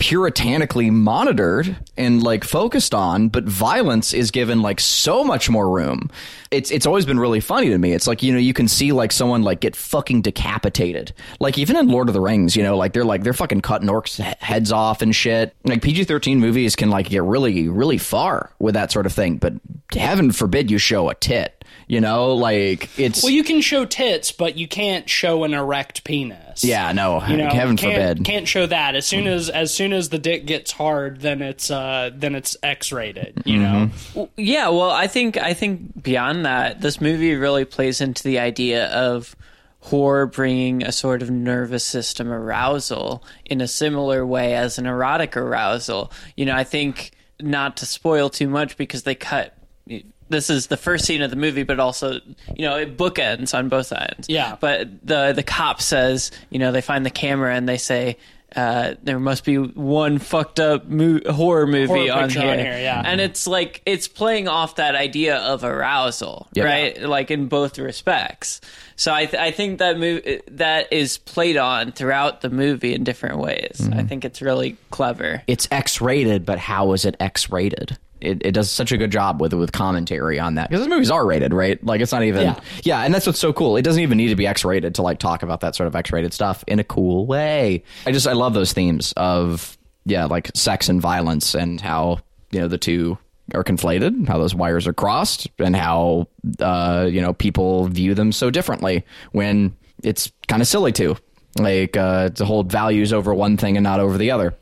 [0.00, 6.10] puritanically monitored and like focused on, but violence is given like so much more room.
[6.50, 7.92] It's it's always been really funny to me.
[7.92, 11.12] It's like you know you can see like someone like get fucking decapitated.
[11.38, 13.88] Like even in Lord of the Rings, you know, like they're like they're fucking cutting
[13.88, 15.54] orcs heads off and shit.
[15.64, 19.36] Like PG thirteen movies can like get really really far with that sort of thing,
[19.36, 19.52] but
[19.94, 21.59] heaven forbid you show a tit.
[21.86, 26.04] You know, like it's Well, you can show tits, but you can't show an erect
[26.04, 26.62] penis.
[26.62, 28.24] yeah no You know, heaven can't, forbid.
[28.24, 28.94] Can't show that.
[28.94, 32.56] As soon as as soon as the dick gets hard, then it's uh then it's
[32.62, 33.42] X rated.
[33.44, 34.18] You Mm-hmm.
[34.20, 34.30] know.
[34.36, 38.86] Yeah, well, I think I think beyond that, this movie really plays into the idea
[38.90, 39.34] of
[39.80, 45.36] horror bringing a sort of nervous system arousal in a similar way as an erotic
[45.36, 46.12] arousal.
[46.36, 49.56] You know, I think not to spoil too much because they cut.
[50.30, 52.12] This is the first scene of the movie, but also,
[52.56, 54.28] you know, it bookends on both ends.
[54.28, 54.56] Yeah.
[54.58, 58.16] But the the cop says, you know, they find the camera and they say.
[58.56, 62.80] Uh, there must be one fucked up mo- horror movie Horror on here, on here,
[62.80, 63.00] yeah.
[63.06, 66.64] and it's like it's playing off that idea of arousal, Yeah.
[66.64, 67.00] right?
[67.00, 68.60] Like in both respects.
[68.96, 73.04] So I, th- I think that mov- that is played on throughout the movie in
[73.04, 73.82] different ways.
[73.82, 74.00] Mm-hmm.
[74.00, 75.44] I think it's really clever.
[75.46, 77.98] it's X rated, but how is it X rated?
[78.20, 81.10] It, it does such a good job with with commentary on that because this movie's
[81.10, 81.82] R rated, right?
[81.84, 82.60] Like it's not even Yeah.
[82.82, 83.00] yeah.
[83.02, 83.76] and that's what's so cool.
[83.76, 85.96] It doesn't even need to be X rated to like talk about that sort of
[85.96, 87.82] X rated stuff in a cool way.
[88.06, 92.60] I just I love those themes of yeah, like sex and violence and how you
[92.60, 93.18] know the two
[93.54, 96.28] are conflated, how those wires are crossed, and how
[96.60, 101.16] uh, you know people view them so differently when it's kind of silly to
[101.58, 104.54] like uh, to hold values over one thing and not over the other.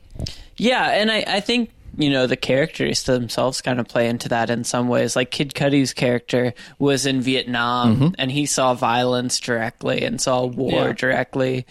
[0.57, 1.69] Yeah, and I, I think
[1.99, 5.15] you know the characters themselves kind of play into that in some ways.
[5.15, 8.07] Like Kid Cudi's character was in Vietnam, mm-hmm.
[8.17, 10.93] and he saw violence directly and saw war Yeah.
[10.93, 11.65] directly,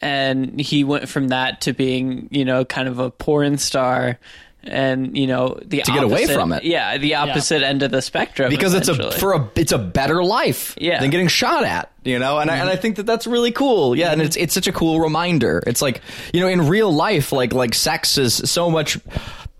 [0.00, 4.18] and he went from that to being you know kind of a porn star.
[4.64, 6.64] And you know the To get away from it.
[6.64, 10.22] yeah, the opposite end of the spectrum because it's a for a it's a better
[10.22, 11.00] life Yeah.
[11.00, 12.82] than getting shot at you know and I, and I mm-hmm.
[12.82, 14.26] think that that's really cool yeah and mm-hmm.
[14.26, 16.02] it's it's such a cool reminder it's like
[16.34, 18.98] you know in real life like like sex is so much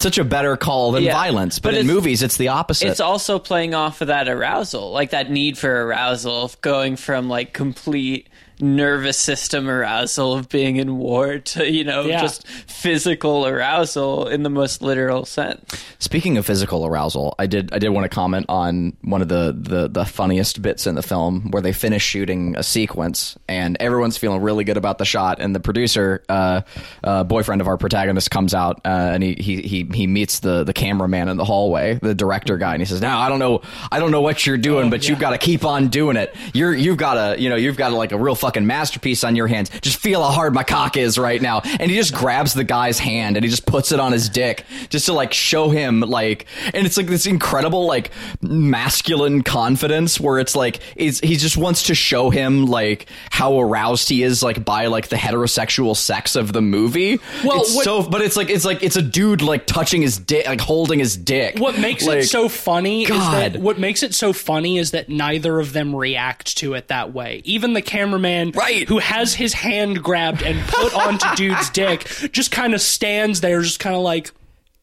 [0.01, 1.13] such a better call than Yeah.
[1.13, 4.91] violence but, But in movies it's the opposite it's also playing off of that arousal,
[4.93, 8.29] like that need for arousal, going from like complete
[8.61, 12.21] nervous system arousal of being in war to you know Yeah.
[12.21, 15.61] just physical arousal in the most literal sense.
[15.99, 19.55] Speaking of physical arousal, I did I did want to comment on one of the,
[19.59, 24.17] the the funniest bits in the film where they finish shooting a sequence and everyone's
[24.17, 26.63] feeling really good about the shot and the producer, uh,
[27.05, 30.65] uh, boyfriend of our protagonist, comes out uh, and he, he he he meets the
[30.65, 33.63] the cameraman in the hallway, the director guy, and he says, "Now I don't know
[33.91, 36.35] I don't know what you're doing, but you've got to keep on doing it.
[36.55, 39.47] You're you've got to you know you've got like a real fucking masterpiece on your
[39.47, 39.69] hands.
[39.83, 42.99] Just feel how hard my cock is right now." And he just grabs the guy's
[42.99, 46.47] hand and he just puts it on his dick just to like show him like
[46.73, 48.11] and it's like this incredible like
[48.63, 54.09] masculine confidence where it's like it's, he just wants to show him like how aroused
[54.09, 58.03] he is like by like the heterosexual sex of the movie Well, it's what- so
[58.03, 61.17] but it's like it's like it's a dude like touching his dick like holding his
[61.17, 63.53] dick What makes Like, it so funny is God.
[63.55, 67.13] that what makes it so funny is that neither of them react to it that
[67.13, 67.43] way.
[67.45, 68.89] Even the cameraman Right.
[68.89, 73.61] who has his hand grabbed and put onto dude's dick just kind of stands there
[73.63, 74.31] just kind of like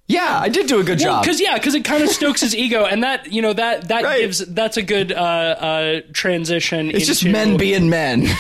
[0.08, 2.56] yeah i did do a good job because yeah, because it kind of stokes his
[2.56, 4.20] ego, and that you know that that Right.
[4.22, 6.92] gives that's a good uh, uh, transition.
[6.92, 8.28] it's just men being men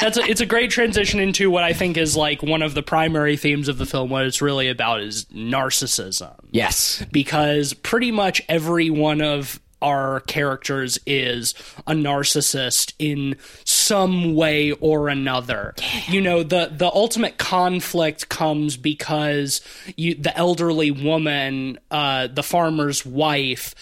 [0.00, 2.82] That's a, it's a great transition into what I think is like one of the
[2.82, 4.10] primary themes of the film.
[4.10, 10.98] What it's really about is narcissism, yes because pretty much every one of our characters
[11.06, 11.54] is
[11.86, 15.74] a narcissist in some way or another.
[16.08, 19.60] You know, the the ultimate conflict comes because
[19.96, 23.74] you the elderly woman, uh, the farmer's wife,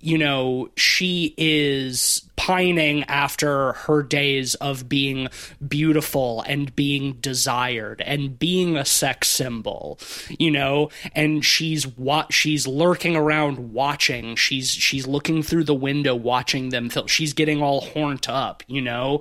[0.00, 5.28] you know, she is pining after her days of being
[5.66, 9.98] beautiful and being desired and being a sex symbol,
[10.38, 14.36] you know, and she's what she's lurking around watching.
[14.36, 19.20] She's she's looking through the window watching them she's getting all horned up, you know?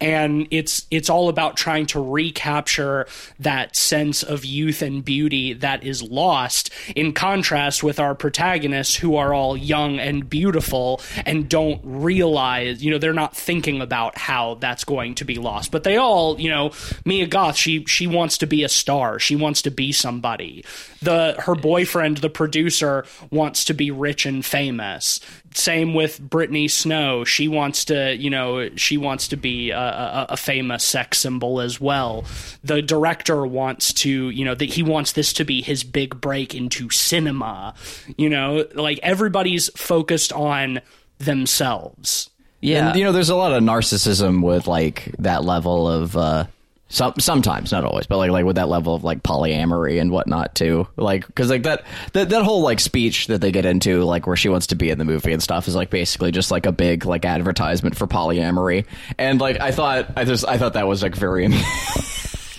[0.00, 3.06] And it's it's all about trying to recapture
[3.38, 9.16] that sense of youth and beauty that is lost in contrast with our protagonists who
[9.16, 14.54] are all young and beautiful and don't realize, you know, they're not thinking about how
[14.54, 15.70] that's going to be lost.
[15.70, 16.72] But they all, you know,
[17.04, 19.18] Mia Goth, she she wants to be a star.
[19.18, 20.64] She wants to be somebody.
[21.02, 25.20] The her boyfriend, the producer, wants to be rich and famous.
[25.54, 27.24] Same with Brittany Snow.
[27.24, 31.60] She wants to, you know, she wants to be a, a, a famous sex symbol
[31.60, 32.24] as well.
[32.64, 36.56] The director wants to, you know, that he wants this to be his big break
[36.56, 37.74] into cinema.
[38.16, 40.80] You know, like everybody's focused on
[41.18, 42.30] themselves.
[42.64, 42.88] Yeah.
[42.88, 46.46] And you know, there's a lot of narcissism with like that level of uh
[46.88, 50.54] some sometimes, not always, but like like with that level of like polyamory and whatnot
[50.54, 50.86] too.
[50.96, 54.36] Like because like that, that that whole like speech that they get into, like where
[54.36, 56.72] she wants to be in the movie and stuff, is like basically just like a
[56.72, 58.86] big like advertisement for polyamory.
[59.18, 61.48] And like I thought, I just I thought that was like very.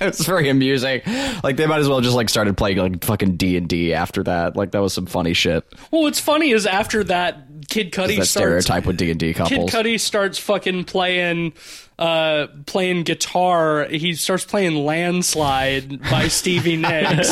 [0.01, 1.01] It's very amusing.
[1.41, 4.23] Like they might as well just like started playing like fucking D and D after
[4.23, 4.57] that.
[4.57, 5.63] Like that was some funny shit.
[5.89, 9.33] Well, what's funny is after that, Kid Cudi That starts stereotype with D and D
[9.33, 9.71] Kid couples.
[9.71, 11.53] Cudi starts fucking playing
[11.97, 13.85] uh playing guitar.
[13.85, 17.31] He starts playing landslide by stevie nicks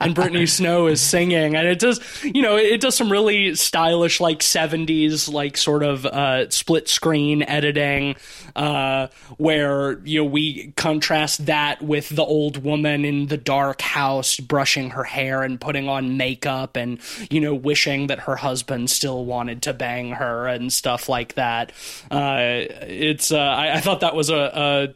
[0.00, 1.56] and brittany snow is singing.
[1.56, 6.06] And it does you know it does some really stylish like 70s like sort of
[6.06, 8.16] uh split screen editing
[8.54, 14.38] uh where you know we contrast that with the old woman in the dark house
[14.38, 19.24] brushing her hair and putting on makeup and you know wishing that her husband still
[19.24, 21.72] wanted to bang her and stuff like that.
[22.10, 24.94] Uh it's uh I, I thought that was a, a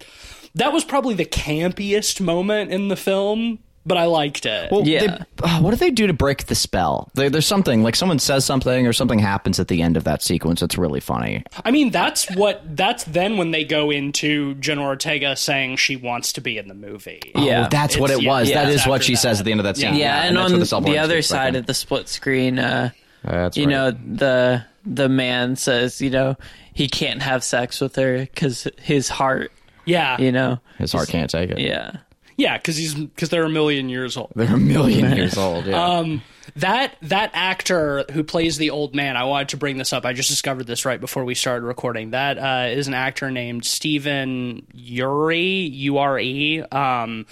[0.54, 4.70] that was probably the campiest moment in the film but I liked it.
[4.70, 5.00] Well, Yeah.
[5.00, 7.10] they- uh, what do they do to break the spell?
[7.14, 10.22] There, there's something like someone says something or something happens at the end of that
[10.22, 11.42] sequence that's really funny.
[11.64, 16.32] I mean, that's what that's then when they go into Jenna Ortega saying she wants
[16.34, 17.32] to be in the movie.
[17.34, 17.64] Yeah.
[17.64, 18.50] oh, that's what it was.
[18.50, 19.18] yeah, that it's is what she that.
[19.20, 19.94] says at the end of that scene.
[19.94, 20.24] Yeah.
[20.24, 21.56] yeah, and, that's on what the, other side breaking.
[21.60, 22.90] of the split screen, uh,
[23.24, 23.70] That's you right.
[23.72, 26.36] know, the the man says, you know,
[26.74, 29.52] he can't have sex with her because his heart,
[29.84, 31.58] Yeah, you know, his heart can't take it.
[31.58, 31.98] yeah.
[32.36, 34.32] yeah, because he's because they're a million years old.
[34.36, 35.66] They're a million years old.
[35.66, 35.82] Yeah.
[35.82, 36.22] Um,
[36.56, 40.04] that that actor who plays the old man, I wanted to bring this up.
[40.04, 42.10] I just discovered this right before we started recording.
[42.10, 46.60] That uh, is an actor named Stephen Ure, U R E.
[46.62, 47.26] Um,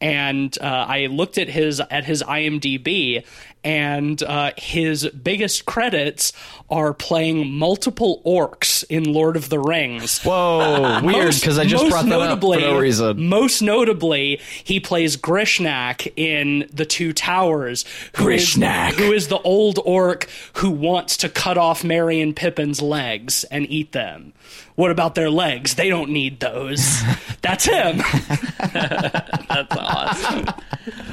[0.00, 3.24] and uh, I looked at his at his IMDb,
[3.66, 6.32] and uh, his biggest credits
[6.70, 10.22] are playing multiple orcs in Lord of the Rings.
[10.22, 13.26] Whoa, weird because I just brought that up for no reason.
[13.28, 17.84] Most notably, he plays Grishnákh in The Two Towers.
[18.16, 18.92] who is- Grishnákh.
[18.92, 23.68] who is the old orc who wants to cut off Merry and Pippin's legs and
[23.68, 24.32] eat them.
[24.74, 25.74] What about their legs?
[25.74, 27.00] They don't need those.
[27.42, 27.98] That's him.
[28.72, 30.46] That's awesome.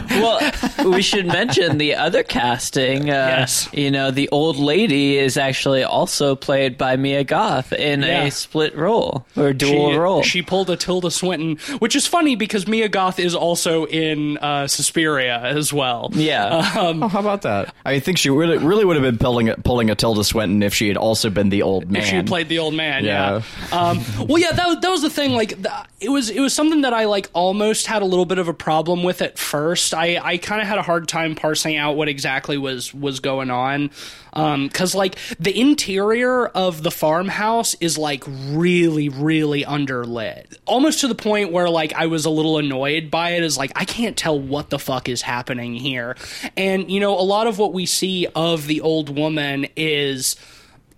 [0.10, 0.52] well,
[0.92, 3.10] we should mention the other casting.
[3.10, 3.68] Uh, Yes.
[3.74, 8.24] You know, the old lady is actually also played by Mia Goth in Yeah.
[8.26, 10.24] a split role or dual she, role.
[10.24, 14.68] She pulled a Tilda Swinton, which is funny because Mia Goth is also in uh,
[14.68, 16.10] Suspiria as well.
[16.14, 16.72] yeah.
[16.76, 17.74] oh, how about that?
[17.86, 20.74] I think she really, really would have been pulling a, pulling a Tilda Swinton if
[20.74, 22.02] she had also been the old man.
[22.02, 23.33] If she had played the old man, yeah.
[23.33, 23.33] Yeah.
[23.74, 25.32] Um, well, yeah, that, was- that was the thing.
[25.34, 28.38] Like, th- it was it was something that I like almost had a little bit
[28.38, 29.94] of a problem with at first.
[29.96, 33.50] I, I kind of had a hard time parsing out what exactly was was going
[33.50, 33.90] on,
[34.34, 41.16] because like the interior of the farmhouse is like really really underlit, almost to the
[41.16, 43.44] point where like I was a little annoyed by it.
[43.44, 46.16] Is like I can't tell what the fuck is happening here,
[46.58, 50.36] and you know a lot of what we see of the old woman is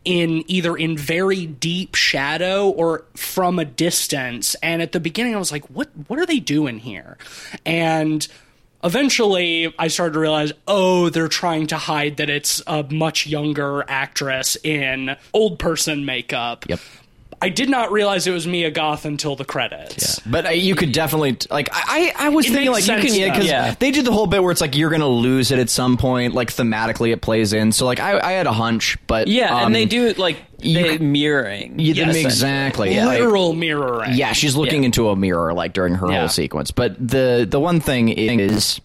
[0.05, 4.55] in either in very deep shadow or from a distance.
[4.63, 7.17] And at the beginning I was like what what are they doing here?
[7.65, 8.25] And
[8.83, 13.83] eventually I started to realize oh they're trying to hide that it's a much younger
[13.87, 16.65] actress in old person makeup.
[16.69, 16.79] Yep.
[17.41, 20.31] I did not realize it was Mia Goth until the credits Yeah.
[20.31, 23.11] But uh, you could definitely like I I I was It thinking like makes you
[23.11, 23.75] can yeah because Yeah.
[23.79, 26.33] they did the whole bit where it's like you're gonna lose it at some point
[26.33, 29.67] like thematically it plays in so like I I had a hunch but yeah, um,
[29.67, 31.77] and they do it like you they c- mirroring.
[31.79, 32.15] you Yes.
[32.15, 34.88] exactly yeah, I- literal mirroring yeah she's looking Yeah.
[34.88, 36.19] into a mirror like during her Yeah.
[36.21, 38.79] whole sequence but the the one thing is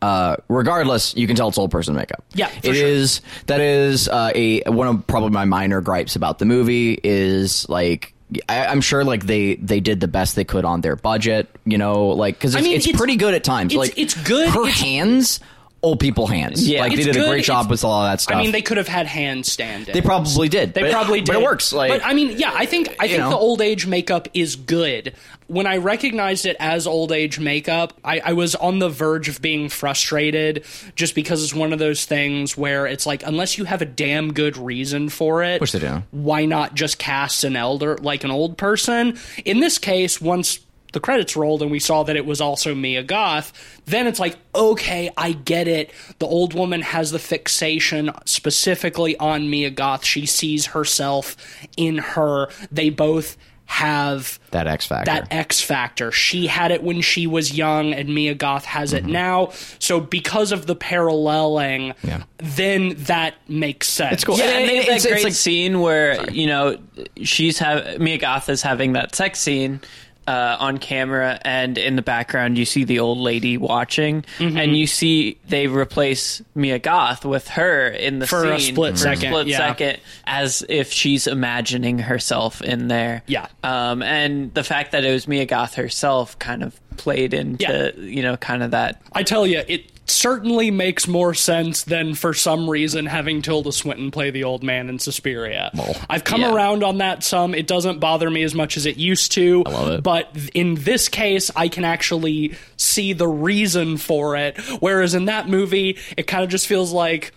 [0.00, 2.24] Uh, regardless, you can tell it's old person makeup.
[2.34, 2.86] Yeah, it sure.
[2.86, 7.68] is- That is uh, a one of probably my minor gripes about the movie is
[7.68, 8.14] like.
[8.46, 11.78] I, I'm sure, like they they did the best they could on their budget, you
[11.78, 13.72] know, like because it's, mean, it's, it's- pretty good at times.
[13.72, 15.40] it's- like it's good, Her it's- hands,
[15.82, 16.66] old people hands.
[16.68, 16.80] Yeah.
[16.80, 18.36] like they did a great job it's- with all that stuff.
[18.36, 19.86] I mean, they could have had handstand.
[19.92, 20.74] They probably did.
[20.74, 21.26] They but- probably did.
[21.34, 21.72] but it works.
[21.72, 23.30] Like, but I mean, yeah, I think I think know.
[23.30, 25.14] the old age makeup is good.
[25.46, 29.40] When I recognized it as old age makeup, I, I was on the verge of
[29.40, 30.64] being frustrated,
[30.94, 34.34] just because it's one of those things where it's like, unless you have a damn
[34.34, 36.02] good reason for it, Which they do.
[36.10, 39.16] why not just cast an elder like an old person?
[39.46, 40.58] In this case, once
[40.92, 43.52] the credits rolled and we saw that it was also Mia Goth,
[43.86, 45.90] then it's like, okay, I get it.
[46.18, 50.04] The old woman has the fixation specifically on Mia Goth.
[50.04, 51.36] She sees herself
[51.76, 52.48] in her.
[52.72, 53.36] They both
[53.70, 55.04] have that X factor.
[55.12, 56.10] that X factor.
[56.10, 59.50] She had it when she was young, and Mia Goth has it now.
[59.78, 62.08] So because of the paralleling, Mm-hmm.
[62.08, 62.22] Yeah.
[62.38, 64.14] then that makes sense.
[64.14, 64.38] It's cool.
[64.38, 66.78] Yeah, And and they have it's- that it's great like- scene where you know
[67.22, 69.80] she's have Mia Goth is having that sex scene
[70.28, 74.56] uh, on camera, and in the background you see the old lady watching, Mm-hmm.
[74.58, 78.98] and you see they replace Mia Goth with her in the For a split for
[78.98, 79.56] second, split yeah.
[79.56, 83.22] second, as if she's imagining herself in there.
[83.26, 83.46] Yeah.
[83.64, 87.64] um, and the fact that it was Mia Goth herself kind of played into
[87.96, 88.02] Yeah.
[88.04, 92.34] you know kind of that I tell you, it certainly makes more sense than for
[92.34, 95.70] some reason having Tilda Swinton play the old man in Suspiria.
[96.08, 96.54] I've come yeah.
[96.54, 97.54] around on that some.
[97.54, 99.62] It doesn't bother me as much as it used to.
[99.66, 100.02] I love it.
[100.02, 104.58] But in this case, I can actually see the reason for it.
[104.80, 107.32] Whereas in that movie, it kind of just feels like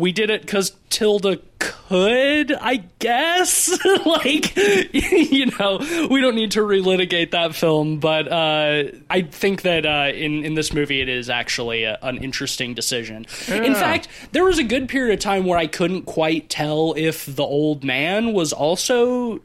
[0.00, 3.78] we did it because Tilda could, I guess.
[4.06, 4.56] like,
[4.92, 5.78] you know,
[6.10, 10.54] we don't need to relitigate that film, but uh, I think that uh, in in
[10.54, 13.26] this movie, it is actually a, an interesting decision.
[13.48, 17.26] In fact, there was a good period of time where I couldn't quite tell if
[17.26, 19.40] the old man was also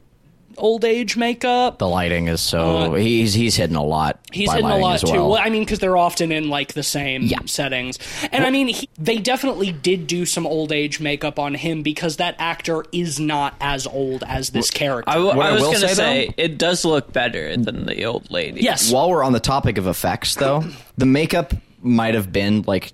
[0.58, 1.78] old age makeup.
[1.78, 4.18] the lighting is so uh, he's he's hidden a lot.
[4.32, 5.12] He's by hidden a lot as too.
[5.12, 5.30] well.
[5.30, 7.38] Well, I mean, because they're often in like the same Yeah.
[7.46, 7.98] settings,
[8.32, 12.16] and I mean, he, they definitely did do some old age makeup on him because
[12.16, 15.10] that actor is not as old as this character.
[15.10, 17.86] I, w- I I was going to say, say, though- it does look better than
[17.86, 18.60] the old lady.
[18.62, 20.64] yes, While we're on the topic of effects, though,
[20.96, 21.52] the makeup
[21.82, 22.92] might have been like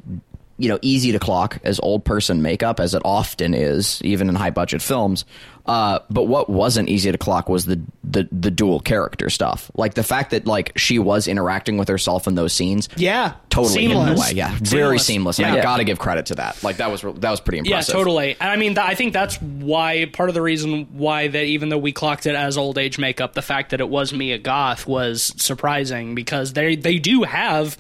[0.63, 4.35] you know easy to clock as old person makeup as it often is, even in
[4.37, 5.25] high budget films.
[5.65, 9.95] Uh, but what wasn't easy to clock was the, the the dual character stuff, like
[9.95, 12.89] the fact that like she was interacting with herself in those scenes.
[12.97, 14.19] yeah, Totally seamless.
[14.19, 15.39] away, yeah, very seamless.
[15.39, 15.63] And I Yeah.
[15.63, 16.63] got to give credit to that.
[16.65, 17.93] Like that was that was pretty impressive.
[17.95, 18.37] Yeah, totally.
[18.41, 21.69] And I mean, th- I think that's why part of the reason why that even
[21.69, 24.87] though we clocked it as old age makeup, the fact that it was Mia Goth
[24.89, 27.77] was surprising because they they do have.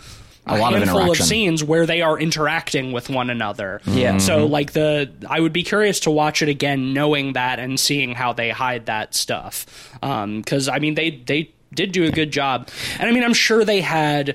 [0.46, 1.26] A, A lot handful of, interaction.
[1.26, 3.80] scenes where they are interacting with one another.
[3.86, 4.18] Yeah.
[4.18, 8.14] So like the I would be curious to watch it again knowing that and seeing
[8.14, 9.66] how they hide that stuff.
[10.02, 12.68] Um cuz I mean they they did do a good job.
[12.98, 14.34] And I mean I'm sure they had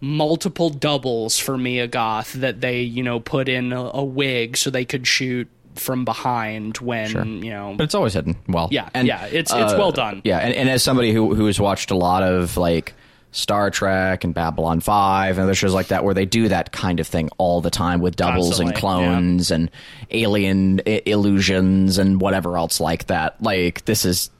[0.00, 4.70] multiple doubles for Mia Goth that they, you know, put in a, a wig so
[4.70, 8.68] they could shoot from behind when, you know, But it's always hidden well.
[8.70, 10.20] Yeah, and yeah, it's- it's well done.
[10.24, 12.92] Yeah, and, and as somebody who who has watched a lot of like
[13.34, 17.00] Star Trek and Babylon Five and other shows like that, where they do that kind
[17.00, 19.70] of thing all the time with doubles and clones and
[20.12, 23.42] alien I- illusions and whatever else like that.
[23.42, 24.30] Like this is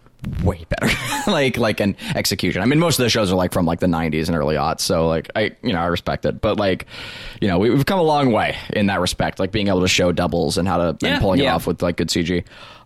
[0.42, 0.92] way better.
[1.26, 2.60] Like like an execution.
[2.60, 4.80] I mean most of the shows are like from like the 90s and early aughts
[4.80, 6.40] so like i you know i respect it.
[6.42, 6.84] But like
[7.40, 9.88] you know we, we've come a long way in that respect like being able to
[9.88, 12.44] show doubles and how to Yeah, and pulling it off with like good cg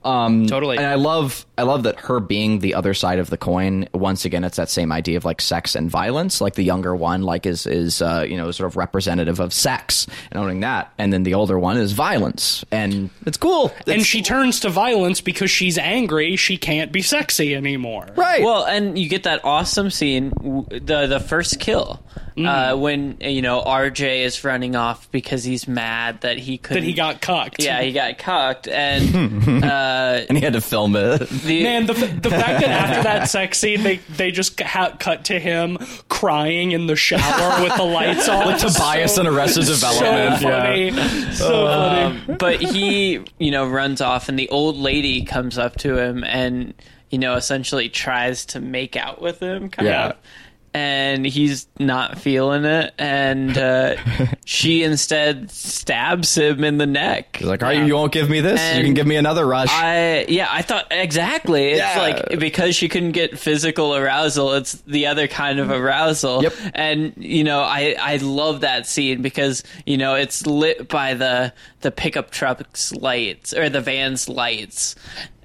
[0.08, 0.76] um Totally.
[0.78, 4.24] and i love i love that her being the other side of the coin once
[4.24, 6.40] again it's that same idea of like sex and violence.
[6.40, 10.06] Like the younger one like is is uh you know sort of representative of sex
[10.30, 10.92] and owning that.
[10.98, 12.64] And then the older one is violence.
[12.70, 13.72] And it's cool.
[13.86, 16.36] and she turns to violence because she's angry.
[16.36, 18.06] She can't be sexy anymore.
[18.16, 18.42] right.
[18.42, 20.30] Well, and you get that awesome scene,
[20.70, 22.02] the the first kill,
[22.38, 22.72] Mm.
[22.72, 26.82] uh, when you know RJ is running off because he's mad that he couldn't.
[26.82, 27.62] That he got cucked.
[27.62, 31.94] Yeah, he got cucked, and uh, and he had to film it the, Man, the,
[31.94, 35.78] the fact that after that sex scene, they they just ha- cut to him
[36.08, 38.46] crying in the shower with the lights on.
[38.46, 40.40] like Tobias so, in Arrested Development.
[40.40, 41.32] So funny.
[41.34, 42.16] So funny.
[42.30, 46.22] um, but he, you know, runs off, and the old lady comes up to him
[46.24, 46.74] and,
[47.10, 50.06] you know, essentially tries to make out with him, kind Yeah.
[50.10, 50.16] of.
[50.74, 53.96] And he's not feeling it, and uh,
[54.44, 57.36] she instead stabs him in the neck.
[57.38, 57.84] He's like, "Are you?
[57.84, 58.60] You won't give me this?
[58.76, 61.68] you can give me another rush." I yeah, I thought exactly.
[61.70, 61.98] It's Yeah.
[62.00, 66.42] like because she couldn't get physical arousal, it's the other kind of arousal.
[66.42, 66.52] Yep.
[66.74, 71.52] And you know, I I love that scene because you know it's lit by the
[71.80, 74.94] the pickup truck's lights or the van's lights.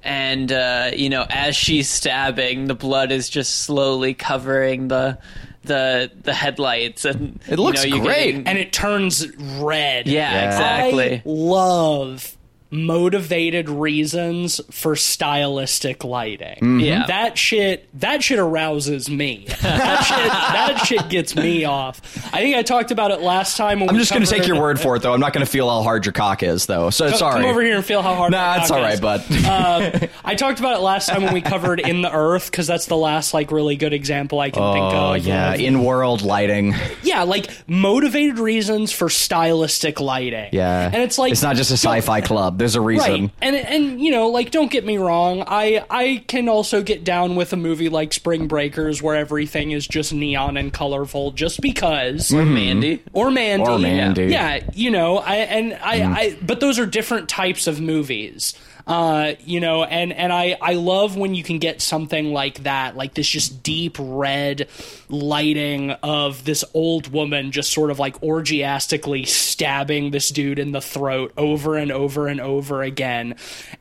[0.03, 5.17] And uh, you know, as she's stabbing, the blood is just slowly covering the
[5.63, 8.25] the the headlights, and It looks you know, you're great.
[8.31, 10.07] getting- and it turns red.
[10.07, 10.45] yeah, Yeah.
[10.47, 11.13] exactly.
[11.15, 12.37] I love
[12.73, 16.55] motivated reasons for stylistic lighting.
[16.55, 16.79] Mm-hmm.
[16.79, 17.05] Yeah.
[17.07, 19.47] That shit that shit arouses me.
[19.63, 22.01] That shit that shit gets me off.
[22.33, 24.59] I think I talked about it last time when I'm just going to take your
[24.59, 25.13] word for it, though.
[25.13, 26.89] I'm not going to feel how hard your cock is, though.
[26.89, 27.41] So Come- sorry.
[27.41, 29.01] Come over here and feel how hard Nah, my it's cock all right, is.
[29.01, 29.23] bud.
[29.45, 32.85] uh, I talked about it last time when we covered In the Earth because that's
[32.87, 35.25] the last like really good example I can think oh of.
[35.25, 36.73] yeah, in world lighting.
[37.03, 40.49] yeah, like motivated reasons for stylistic lighting.
[40.51, 42.57] Yeah, and it's like it's not just a sci-fi club.
[42.63, 43.21] There's a reason.
[43.23, 45.43] Right, and and you know, like, don't get me wrong.
[45.45, 49.85] I I can also get down with a movie like Spring Breakers, where everything is
[49.85, 52.33] just neon and colorful, just because.
[52.33, 53.03] or Mandy.
[53.11, 54.27] Or Mandy, Or Mandy.
[54.27, 58.53] yeah, you know, I and I, I, but those are different types of movies,
[58.87, 62.95] uh, you know, and and I I love when you can get something like that,
[62.95, 64.69] like this just deep red
[65.13, 70.81] lighting of this old woman just sort of like orgiastically stabbing this dude in the
[70.81, 73.35] throat over and over and over again,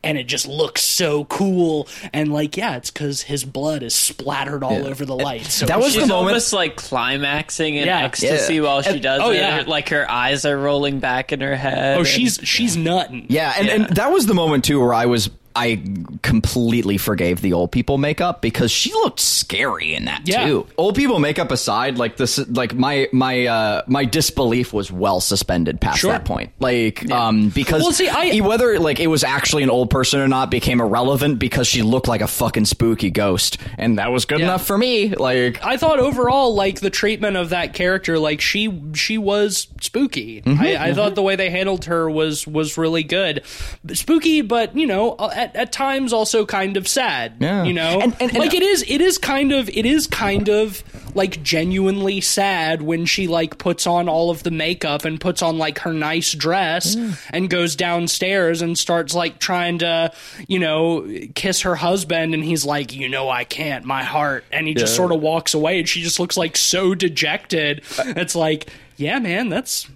[0.05, 4.63] and it just looks so cool, and like yeah, it's because his blood is splattered
[4.63, 5.55] all over the lights.
[5.55, 6.29] So That was She's the moment.
[6.29, 8.05] almost like climaxing in Yeah.
[8.05, 8.61] ecstasy Yeah.
[8.61, 9.37] while she does oh, it.
[9.37, 9.65] yeah.
[9.67, 11.97] Like her eyes are rolling back in her head.
[11.97, 13.27] oh, and- she's she's nutting.
[13.29, 15.83] Yeah, and, and that was the moment too where I was I
[16.23, 20.47] completely forgave the old people makeup because she looked scary in that Yeah.
[20.47, 20.67] too.
[20.79, 25.81] Old people makeup aside, like this like my my uh my disbelief was well suspended
[25.81, 26.13] past Sure.
[26.13, 26.51] that point.
[26.61, 30.29] Like um because Well, see, I- whether like it was actually an old person or
[30.29, 34.39] not became irrelevant because she looked like a fucking spooky ghost and that was good
[34.41, 34.47] Yeah.
[34.47, 35.11] enough for me.
[35.15, 40.41] Like I thought overall, like the treatment of that character, like she she was spooky.
[40.43, 43.43] Mm-hmm, I, I thought the way they handled her was was really good,
[43.93, 47.35] spooky, but you know, at, at times also kind of sad.
[47.41, 47.65] Yeah.
[47.65, 50.49] you know, And- and- and- like it is it is kind of it is kind
[50.49, 50.83] of
[51.15, 55.59] like genuinely sad when she like puts on all of the makeup and puts on
[55.59, 56.97] like her nice dress
[57.31, 60.11] and goes downstairs and starts like trying to
[60.49, 64.67] you know kiss her husband and he's like you know I can't my heart and
[64.67, 68.71] he just sort of walks away and she just looks like so dejected it's like
[68.97, 69.87] yeah man that's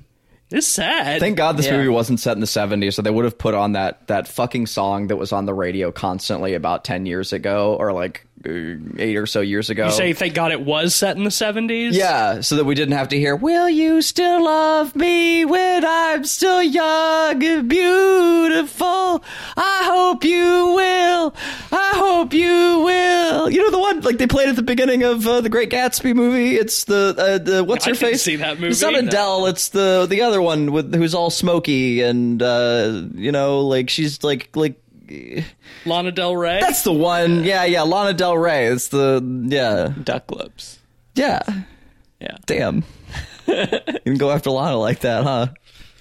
[0.50, 1.76] it's sad Thank God this Yeah.
[1.76, 4.66] movie wasn't set in the 70s, so they would have put on that that fucking
[4.66, 8.50] song that was on the radio constantly about 10 years ago or like uh,
[8.98, 9.86] 8 or so years ago.
[9.86, 12.94] you say thank God it was set in the 70s yeah, so that we didn't
[12.96, 19.24] have to hear "Will you still love me when I'm still young and beautiful?
[19.56, 20.38] I hope you
[20.76, 21.34] will.
[21.72, 25.26] I hope you will." You know the one like they played at the beginning of
[25.26, 26.56] uh, the Great Gatsby movie.
[26.56, 28.22] It's the uh, the what's her face?
[28.22, 29.06] see that It's not movie.
[29.08, 29.46] Adele.
[29.46, 34.22] It's the the other one with who's all smoky and uh, you know like she's
[34.22, 34.80] like like.
[35.84, 37.44] Lana Del Rey That's the one.
[37.44, 37.82] Yeah, yeah.
[37.82, 38.66] Lana Del Rey.
[38.66, 40.78] It's the yeah, duck lips.
[41.14, 41.40] yeah.
[42.20, 42.36] Yeah.
[42.46, 42.84] Damn.
[43.46, 43.64] you
[44.04, 45.48] can go after Lana like that, huh?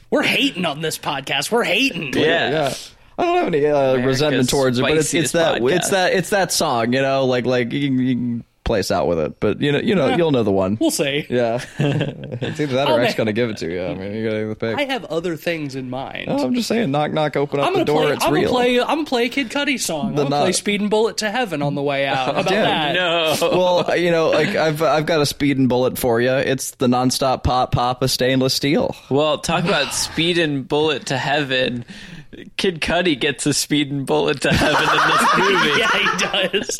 [0.10, 2.50] we're hating on this podcast we're hating Yeah.
[2.50, 2.74] yeah.
[3.18, 5.76] I don't have any uh, resentment towards it, but it's, it's that podcast.
[5.76, 9.08] it's that it's that song, you know, like like you you can play us out
[9.08, 10.78] with it, but you know you know you'll know the one.
[10.82, 13.84] we'll see Yeah, it's either that I'll or X gonna give it to you.
[13.86, 14.78] I mean, you gotta pick.
[14.78, 16.26] I have other things in mind.
[16.28, 18.02] Oh, I'm just saying, knock knock, open up I'm the gonna door.
[18.04, 18.14] play.
[18.14, 18.44] it's I'm real.
[18.52, 18.80] gonna play.
[18.82, 20.10] I'm gonna play a Kid Cudi song.
[20.10, 22.18] I'm gonna play "Speedin' Bullet to Heaven" on the way out.
[22.36, 22.64] How about damn.
[22.96, 22.96] that?
[23.42, 23.50] No.
[23.58, 26.32] well, uh, you know, like I've I've got a Speed and bullet for you.
[26.32, 28.96] It's the nonstop pop pop of stainless steel.
[29.10, 31.86] Well, talk about speedin' bullet to heaven.
[32.58, 35.80] Kid Cudi gets a speedin' bullet to heaven in this movie.
[35.80, 36.80] yeah, he does.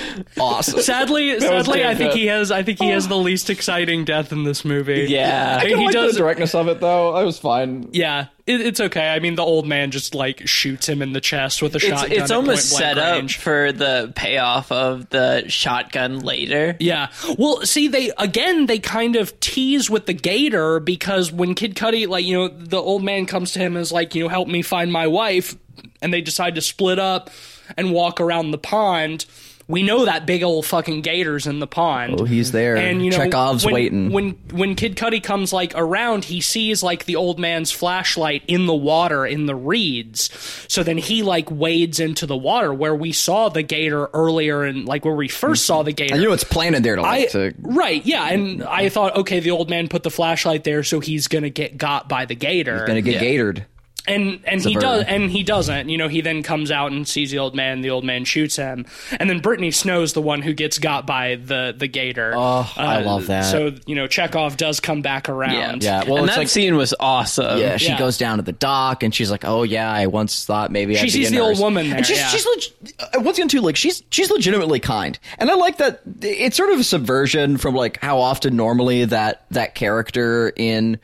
[0.39, 0.81] Awesome.
[0.91, 2.19] Sadly, sadly, I think yeah.
[2.19, 2.51] he has.
[2.51, 3.21] I think he has the oh.
[3.21, 5.05] least exciting death in this movie.
[5.09, 5.59] Yeah.
[5.61, 6.13] I he like does.
[6.13, 7.13] the directness of it though.
[7.13, 7.89] I was fine.
[7.91, 9.09] Yeah, it, it's okay.
[9.09, 11.85] I mean, the old man just like shoots him in the chest with a It's,
[11.85, 12.11] shotgun.
[12.11, 13.37] it's almost point-blank set up range.
[13.37, 16.75] for the payoff of the shotgun later.
[16.79, 17.09] Yeah.
[17.37, 22.07] Well, see, they again they kind of tease with the gator because when Kid Cudi,
[22.07, 24.47] like you know, the old man comes to him and is like, you know, help
[24.47, 25.55] me find my wife,
[26.01, 27.29] and they decide to split up
[27.77, 29.25] and walk around the pond.
[29.71, 32.19] We know that big old fucking gator's in the pond.
[32.19, 32.75] Oh, he's there.
[32.75, 34.11] And you know, Chekhov's when, waiting.
[34.11, 38.65] When when Kid Cudi comes like around, he sees like the old man's flashlight in
[38.65, 40.29] the water in the reeds.
[40.67, 44.85] So then he like wades into the water where we saw the gator earlier, and
[44.85, 46.13] like where we first saw the gator.
[46.13, 49.15] and you know it's planted there to I, like to right, yeah, and I thought,
[49.15, 52.35] okay, the old man put the flashlight there, so he's gonna get got by the
[52.35, 53.65] gator gonna get gatored.
[54.07, 57.29] And and he does and he doesn't you know he then comes out and sees
[57.31, 58.85] the old man the old man shoots him
[59.19, 62.73] and then brittany snow's the one who gets got by the the gator Uh, Oh,
[62.77, 63.43] I love that.
[63.51, 66.09] so you know chekhov does come back around Yeah, yeah.
[66.09, 67.59] well, and it's that like- scene was awesome.
[67.59, 67.99] Yeah, she Yeah.
[67.99, 71.01] goes down to the dock and she's like, "Oh yeah, I once thought maybe She
[71.01, 72.27] I'd be sees a the old woman there, and she's yeah.
[72.29, 76.01] she's leg- uh, once again too like she's she's legitimately kind, and I like that.
[76.21, 80.99] It's sort of a subversion from like how often normally that that character in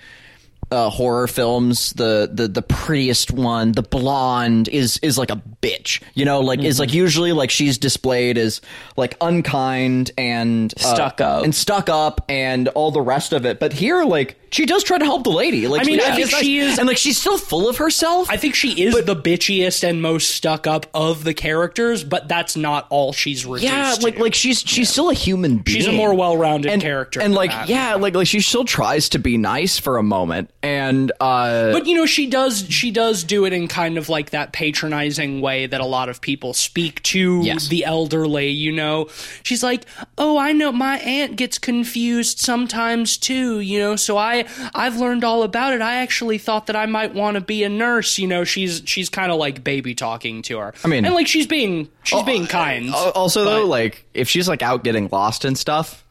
[0.72, 6.01] uh, horror films, the, the the prettiest one, the blonde, is is like a bitch.
[6.13, 8.61] You know, like is like usually like she's displayed as
[8.97, 11.43] like unkind and uh, Stuck up.
[11.43, 13.59] and stuck up and all the rest of it.
[13.59, 15.68] But here, like she does try to help the lady.
[15.68, 16.41] Like I mean, yeah, I think nice.
[16.41, 18.30] she is- and like she's still full of herself.
[18.30, 22.28] I think she is but, the bitchiest and most stuck up of the characters, but
[22.28, 23.72] that's not all she's reduced.
[23.72, 24.22] yeah, like to.
[24.22, 25.78] like she's she's still a human being.
[25.78, 27.70] She's a more well-rounded character and like that.
[27.70, 31.86] yeah, like like she still tries to be nice for a moment, and uh, But
[31.86, 35.68] you know, she does she does do it in kind of like that patronizing way
[35.68, 37.68] that a lot of people speak to Yes.
[37.68, 39.08] the elderly, you know.
[39.43, 39.86] She's like,
[40.18, 45.24] "Oh, I know my aunt gets confused sometimes too, you know, so I I've learned
[45.24, 45.82] all about it.
[45.82, 48.43] I actually thought that I might want to be a nurse, you know.
[48.43, 50.74] She's she's kind of like baby talking to her.
[50.84, 52.89] I mean- and like she's being she's being kind.
[52.89, 56.03] Al- Also, though, like if she's like out getting lost and stuff,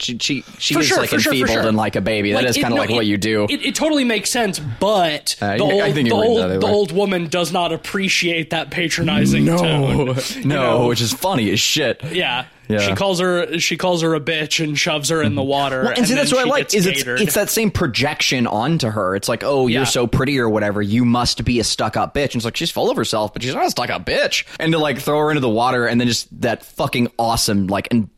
[0.00, 1.68] she she she is sure, like for sure, enfeebled sure.
[1.68, 2.32] and like a baby.
[2.32, 3.44] that is kind of no, like it- what you do.
[3.48, 6.66] It, it totally makes sense, but Uh, the old, the, you're right the old, the
[6.66, 10.06] old woman does not appreciate that patronizing no, tone.
[10.44, 10.86] no, know?
[10.88, 12.02] which is funny as shit.
[12.12, 12.46] Yeah.
[12.68, 12.78] Yeah.
[12.78, 15.82] She calls her she calls her a bitch and shoves her in the water.
[15.82, 19.16] Well, and see, that's what I like is it's, it's that same projection onto her.
[19.16, 19.86] It's like, oh, you're Yeah.
[19.86, 20.80] so pretty or whatever.
[20.80, 22.26] You must be a stuck up bitch.
[22.26, 24.44] And it's like she's full of herself, but she's not a stuck up bitch.
[24.60, 27.88] And to like throw her into the water and then just that fucking awesome like
[27.90, 28.08] and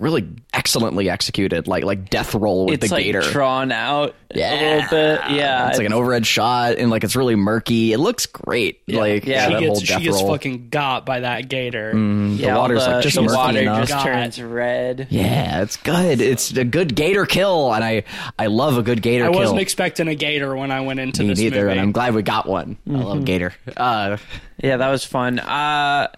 [0.00, 3.20] really excellently executed like like death roll with it's the like gator.
[3.22, 4.52] drawn out Yeah.
[4.52, 5.20] a little bit.
[5.36, 7.92] Yeah, it's like an overhead shot and like it's really murky.
[7.92, 8.80] It looks great.
[8.88, 10.32] Like Yeah, yeah, she that gets whole she gets roll.
[10.32, 11.92] fucking got by that gator.
[11.96, 13.88] yeah, all water's, the, like, just the murky water enough.
[13.88, 15.06] just turns red.
[15.10, 16.20] yeah, it's good.
[16.20, 18.02] It's a good gator kill, and I
[18.36, 19.30] I love a good gator kill.
[19.30, 19.40] I kill.
[19.42, 21.70] wasn't expecting a gator when I went into Me this neither, movie.
[21.72, 22.78] and I'm glad we got one.
[22.88, 23.54] I love Gator.
[23.76, 24.16] Uh,
[24.60, 25.38] Yeah, that was fun.
[25.38, 26.08] Uh,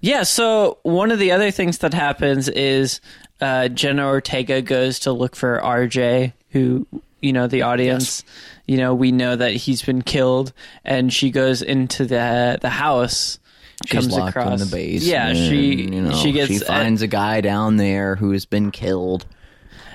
[0.00, 3.00] yeah, so one of the other things that happens is
[3.40, 6.86] uh, Jenna Ortega goes to look for RJ, who,
[7.20, 8.24] you know, the audience,
[8.66, 10.52] you know, we know that he's been killed,
[10.84, 13.38] and she goes into the the house.
[13.84, 14.60] she's comes locked across.
[14.60, 15.04] in the base.
[15.04, 19.26] Yeah, she you know, she gets she finds a guy down there who's been killed.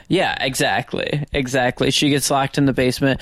[0.08, 1.26] Yeah, exactly.
[1.32, 1.90] Exactly.
[1.90, 3.22] She gets locked in the basement.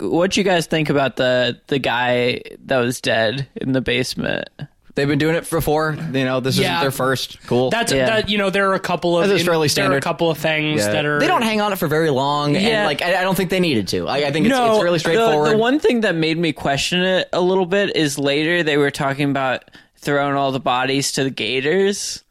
[0.00, 4.48] What do you guys think about the the guy that was dead in the basement?
[4.96, 5.96] They've been doing it before.
[6.12, 6.74] You know, this Yeah.
[6.74, 7.38] isn't their first.
[7.48, 7.70] Cool.
[7.70, 8.06] That's Yeah.
[8.06, 8.28] that.
[8.28, 10.02] You know, there are a couple of That is fairly there are a standard.
[10.04, 10.92] couple of things Yeah.
[10.92, 12.86] that are They don't hang on it for very long, and Yeah.
[12.86, 14.06] like I, I don't think they needed to.
[14.08, 15.52] I, I think it's, no, it's really the- straightforward.
[15.54, 18.92] The, one thing that made me question it a little bit is later they were
[18.92, 19.64] talking about
[19.96, 22.22] throwing all the bodies to the gators.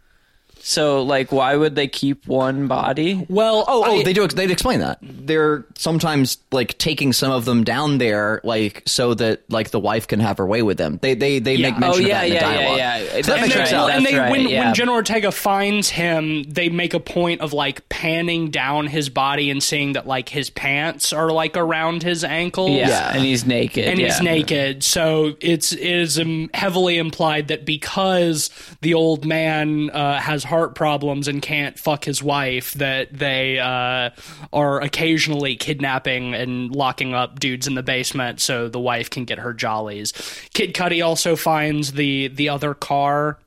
[0.65, 3.25] So, like, why would they keep one body?
[3.27, 4.25] Well, Oh, oh, I- they do.
[4.27, 4.97] They'd explain that.
[5.01, 10.07] They're sometimes like taking some of them down there, like so that like the wife
[10.07, 10.99] can have her way with them.
[11.01, 11.71] They they they Yeah.
[11.71, 12.77] make mention Oh, yeah, of that in the yeah, yeah, dialogue.
[12.77, 12.97] yeah.
[12.97, 13.91] So that That's makes and sense.
[13.93, 14.65] and they right, when, yeah.
[14.65, 19.49] when Jenna Ortega finds him, they make a point of like panning down his body
[19.49, 22.71] and seeing that like his pants are like around his ankles.
[22.71, 23.13] Yeah, Yeah.
[23.15, 23.83] and he's naked.
[23.85, 24.23] and he's yeah.
[24.23, 24.83] naked.
[24.85, 28.49] So it's it is um, heavily implied that because
[28.81, 34.11] the old man uh, has heart problems and can't fuck his wife, that they uh,
[34.53, 39.39] are occasionally kidnapping and locking up dudes in the basement so the wife can get
[39.39, 40.11] her jollies.
[40.53, 43.39] Kid Cudi also finds the the other car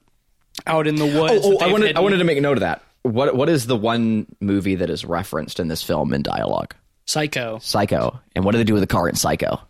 [0.67, 1.45] out in the woods.
[1.45, 2.83] Oh, that I wanted I wanted to make a note of that.
[3.03, 6.75] What what is the one movie that is referenced in this film in dialogue?
[7.05, 7.61] Psycho.
[7.61, 8.19] Psycho.
[8.35, 9.61] And what do they do with the car in Psycho?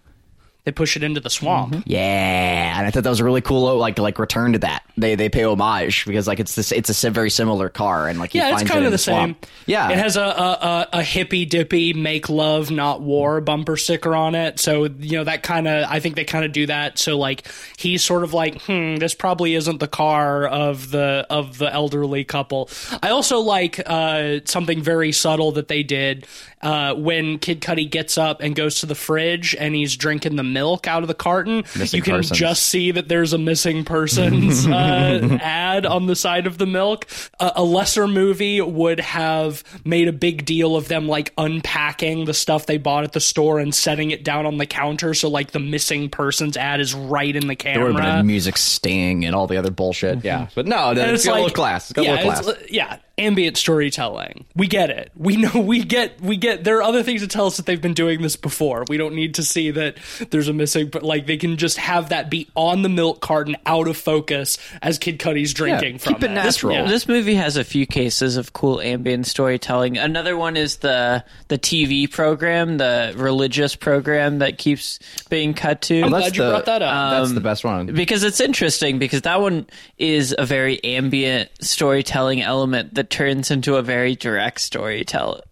[0.67, 1.73] They push it into the swamp.
[1.75, 1.83] Mm-hmm.
[1.87, 4.83] Yeah, and I thought that was a really cool like like return to that.
[4.97, 8.33] They they pay homage because like it's this it's a very similar car and like
[8.33, 9.37] he Yeah, it's kind it of in the same.
[9.67, 14.17] Yeah, it has a, a a, a hippy dippy "Make Love Not War" bumper sticker
[14.17, 14.59] on it.
[14.59, 16.99] So you know that kind of I think they kind of do that.
[16.99, 17.47] So like
[17.77, 22.25] he's sort of like, hmm, this probably isn't the car of the of the elderly
[22.25, 22.69] couple.
[23.05, 26.27] I also like uh, something very subtle that they did
[26.63, 30.43] uh, when Kid Cudi gets up and goes to the fridge and he's drinking the
[30.57, 32.39] milk out of the carton, Missing you can persons.
[32.39, 37.07] just see that there's a missing persons uh, ad on the side of the milk.
[37.39, 42.35] A, a lesser movie would have made a big deal of them like unpacking the
[42.35, 45.51] stuff they bought at the store and setting it down on the counter, so like
[45.51, 47.85] the missing persons ad is right in the camera.
[47.85, 50.25] There would have been music sting and all the other bullshit.
[50.25, 51.91] Yeah, but no, it's got a little class.
[51.91, 52.71] It's got a yeah, little class.
[52.71, 54.45] yeah, ambient storytelling.
[54.55, 55.11] We get it.
[55.17, 55.61] We know.
[55.61, 56.21] We get.
[56.21, 56.65] We get.
[56.65, 58.85] There are other things to tell us that they've been doing this before.
[58.89, 59.97] We don't need to see that
[60.31, 60.89] there's a missing.
[60.89, 64.59] But like, they can just have that be on the milk carton, out of focus,
[64.83, 66.35] as Kid Cudi's drinking keep from it it.
[66.35, 66.75] natural.
[66.75, 66.89] Yeah.
[66.89, 69.97] This movie has a few cases of cool ambient storytelling.
[69.99, 74.99] Another one is the the TV program, the religious program that keeps
[75.31, 76.03] being cut to.
[76.03, 77.11] I'm glad you the- brought that up.
[77.13, 77.87] That's um, the best one.
[77.87, 79.67] because it's interesting because that one
[79.99, 85.43] is a very ambient storytelling element that turns into a very direct storytelling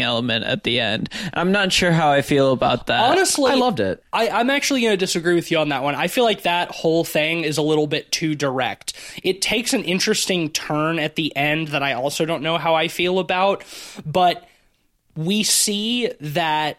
[0.00, 1.08] element at the end.
[1.32, 3.00] I'm not sure how I feel about that.
[3.10, 4.02] Honestly, I loved it.
[4.12, 5.94] I, I'm actually going to disagree with you on that one.
[5.94, 8.92] I feel like that whole thing is a little bit too direct.
[9.22, 12.88] It takes an interesting turn at the end that I also don't know how I
[12.88, 13.64] feel about,
[14.04, 14.46] but
[15.16, 16.78] we see that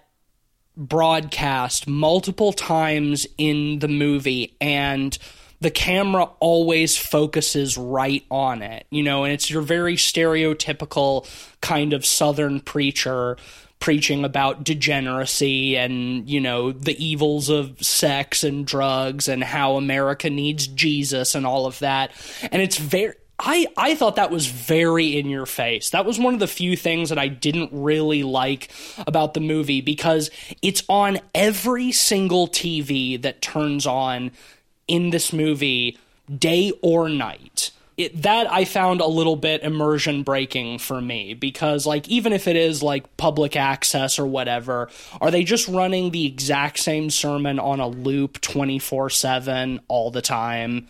[0.78, 5.18] broadcast multiple times in the movie and
[5.62, 11.28] the camera always focuses right on it you know and it's your very stereotypical
[11.62, 13.38] kind of southern preacher
[13.80, 20.30] preaching about degeneracy and you know the evils of sex and drugs and how america
[20.30, 22.12] needs jesus and all of that
[22.52, 25.90] and it's very I, I thought that was very in your face.
[25.90, 28.72] That was one of the few things that I didn't really like
[29.06, 30.32] about the movie because
[30.62, 34.32] it's on every single TV that turns on
[34.88, 35.98] in this movie,
[36.38, 37.72] day or night.
[37.98, 42.46] It, that I found a little bit immersion breaking for me because, like, even if
[42.46, 44.90] it is like public access or whatever,
[45.22, 50.22] are they just running the exact same sermon on a loop 24 7 all the
[50.22, 50.88] time?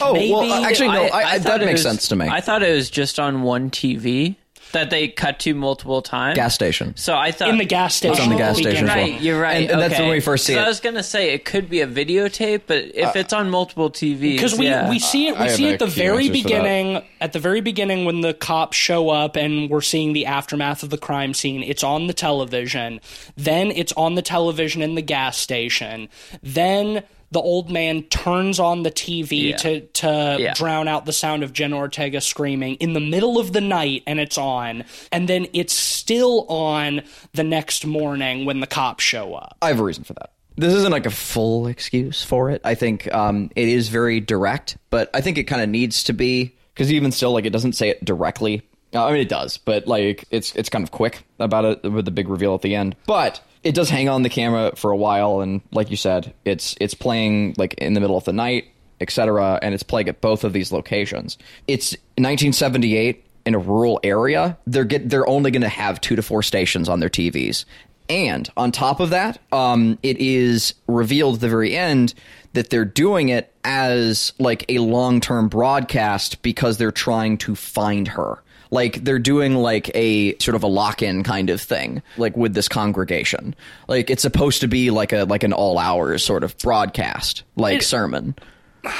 [0.00, 1.02] Oh Maybe- well, actually, no.
[1.06, 2.28] I, I, thought that makes was- sense to me.
[2.28, 4.36] I thought it was just on one TV
[4.72, 6.36] that they cut to multiple times.
[6.36, 6.96] Gas station.
[6.96, 8.12] So I thought In the gas station.
[8.14, 9.12] It's on the gas we station get as well.
[9.12, 9.62] Right, you're right.
[9.62, 10.58] And- and that's when we first see it.
[10.58, 13.90] I was gonna say it could be a videotape, but if uh, it's on multiple
[13.90, 14.88] TVs, because we, yeah.
[14.88, 16.42] we see it we have see a at the very answers for that.
[16.62, 20.82] beginning at the very beginning when the cops show up and we're seeing the aftermath
[20.82, 23.00] of the crime scene it's on the television
[23.36, 26.08] then it's on the television in the gas station
[26.42, 27.02] then
[27.32, 29.56] the old man turns on the TV Yeah.
[29.58, 30.54] to to Yeah.
[30.54, 34.18] drown out the sound of Jen Ortega screaming in the middle of the night and
[34.18, 37.02] it's on and then it's still on
[37.34, 40.30] the next morning when the cops show up I have a reason for that.
[40.56, 42.60] This isn't like a full excuse for it.
[42.64, 46.12] I think um, it is very direct, but I think it kind of needs to
[46.12, 48.60] be because even still, like it doesn't say it directly.
[48.92, 52.10] I mean, it does, but like it's it's kind of quick about it with the
[52.10, 52.94] big reveal at the end.
[53.06, 56.74] But it does hang on the camera for a while, and like you said, it's
[56.80, 58.68] it's playing like in the middle of the night,
[59.00, 61.36] etc., and it's playing at both of these locations.
[61.68, 64.56] It's 1978 in a rural area.
[64.66, 67.64] They're get they're only going to have two to four stations on their TVs.
[68.08, 72.12] And on top of that, um, it is revealed at the very end
[72.54, 78.08] that they're doing it as like a long term broadcast because they're trying to find
[78.08, 78.42] her.
[78.70, 82.54] Like they're doing like a sort of a lock in kind of thing, like with
[82.54, 83.54] this congregation.
[83.88, 87.78] Like it's supposed to be like a like an all hours sort of broadcast, like
[87.78, 88.34] It- sermon.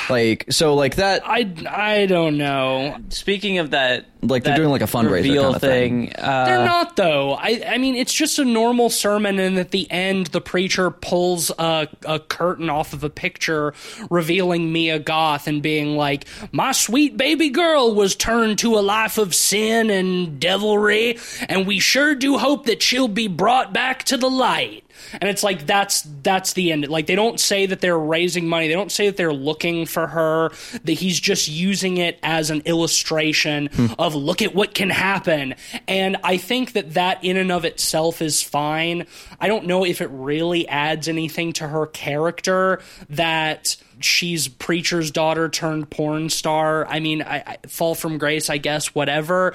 [0.08, 1.22] Like so, like that.
[1.24, 5.42] I I don't know Speaking of that, Like, they're that doing, like, a fundraiser reveal
[5.44, 6.06] kind of thing.
[6.08, 6.16] thing.
[6.18, 7.32] Uh, They're not though.
[7.32, 11.50] I I mean it's just a normal sermon and at the end the preacher pulls
[11.58, 13.72] a, a curtain off of a picture
[14.10, 19.16] revealing Mia Goth and being like, My sweet baby girl was turned to a life
[19.18, 21.18] of sin and devilry,
[21.48, 24.84] and we sure do hope that she'll be brought back to the light.
[25.12, 26.88] And it's like that's that's the end.
[26.88, 28.68] Like they don't say that they're raising money.
[28.68, 30.50] They don't say that they're looking for her.
[30.84, 33.86] That he's just using it as an illustration hmm.
[33.98, 35.54] of look at what can happen.
[35.88, 39.06] And I think that that in and of itself is fine.
[39.40, 42.80] I don't know if it really adds anything to her character
[43.10, 46.86] that she's preacher's daughter turned porn star.
[46.86, 48.94] I mean, I, I fall from grace, I guess.
[48.94, 49.54] Whatever.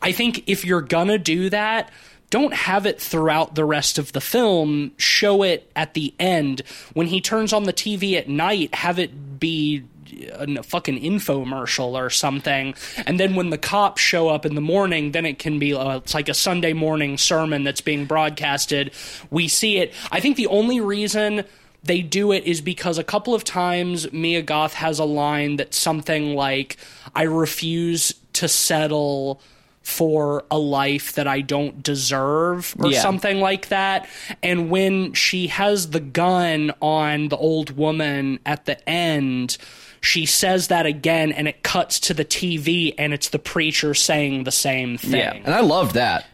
[0.00, 1.90] I think if you're gonna do that
[2.30, 4.92] don't have it throughout the rest of the film.
[4.96, 6.62] Show it at the end.
[6.92, 9.84] When he turns on the TV at night, have it be
[10.32, 12.74] a fucking infomercial or something.
[13.06, 15.98] And then when the cops show up in the morning, then it can be uh,
[15.98, 18.92] it's like a Sunday morning sermon that's being broadcasted.
[19.30, 19.92] We see it.
[20.10, 21.44] I think the only reason
[21.82, 25.76] they do it is because a couple of times Mia Goth has a line that's
[25.76, 26.76] something like,
[27.14, 29.40] I refuse to settle
[29.86, 33.00] for a life that I don't deserve or Yeah.
[33.00, 34.08] something like that.
[34.42, 39.56] And when she has the gun on the old woman at the end,
[40.00, 44.42] she says that again and it cuts to the TV and it's the preacher saying
[44.42, 45.20] the same thing.
[45.20, 45.34] Yeah.
[45.44, 46.26] And I love that.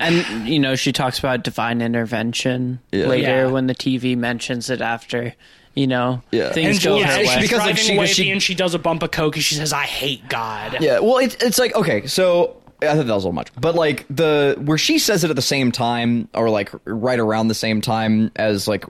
[0.00, 3.06] And you know, she talks about divine intervention Yeah.
[3.06, 3.46] later Yeah.
[3.46, 5.34] when the TV mentions it after.
[5.74, 6.50] You know, Yeah.
[6.52, 7.40] things And go yeah, her she's way.
[7.42, 9.36] because, like, driving she- away she- at the end, she does a bump of coke
[9.36, 13.06] and she says, "I hate God." Yeah, well, it's it's like okay, so I thought
[13.06, 15.72] that was a little much, but like the where she says it at the same
[15.72, 18.84] time, or like right around the same time as like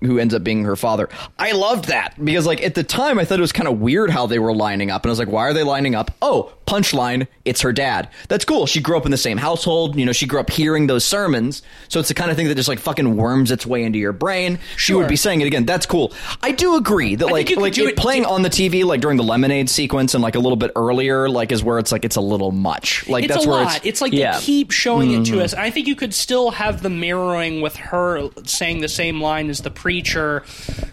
[0.00, 1.08] who ends up being her father.
[1.38, 4.10] I loved that because like at the time I thought it was kind of weird
[4.10, 6.10] how they were lining up, and I was like, why are they lining up?
[6.22, 8.08] Oh, punchline, it's her dad.
[8.28, 8.66] That's cool.
[8.66, 9.96] She grew up in the same household.
[9.96, 12.54] You know, she grew up hearing those sermons, so it's the kind of thing that
[12.54, 14.58] just like fucking worms its way into your brain.
[14.76, 15.64] She would be saying it again.
[15.64, 16.12] That's cool.
[16.42, 19.24] I do agree that like like it it- playing on the TV like during the
[19.24, 22.20] lemonade sequence and like a little bit earlier like is where it's like it's a
[22.20, 23.08] little much.
[23.08, 23.76] Like it's that's a where lot.
[23.78, 24.38] it's It's, like Yeah.
[24.38, 25.34] they keep showing it Mm-hmm.
[25.38, 25.52] to us.
[25.54, 29.48] And I think you could still have the mirroring with her saying the same line
[29.50, 30.44] as the preacher.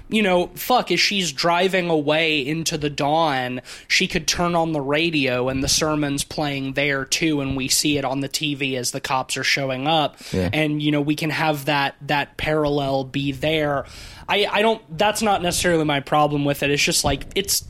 [0.08, 4.80] You know, fuck, as she's driving away into the dawn, she could turn on the
[4.80, 8.92] radio and the sermon's playing there too, and we see it on the TV as
[8.92, 10.16] the cops are showing up.
[10.32, 10.50] Yeah.
[10.54, 13.84] And, you know, we can have that that parallel be there.
[14.30, 16.72] I, I don't that's not necessarily my problem with it.
[16.72, 17.68] It's just like it's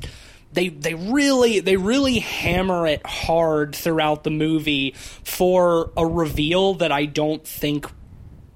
[0.53, 6.91] they they really they really hammer it hard throughout the movie for a reveal that
[6.91, 7.87] I don't think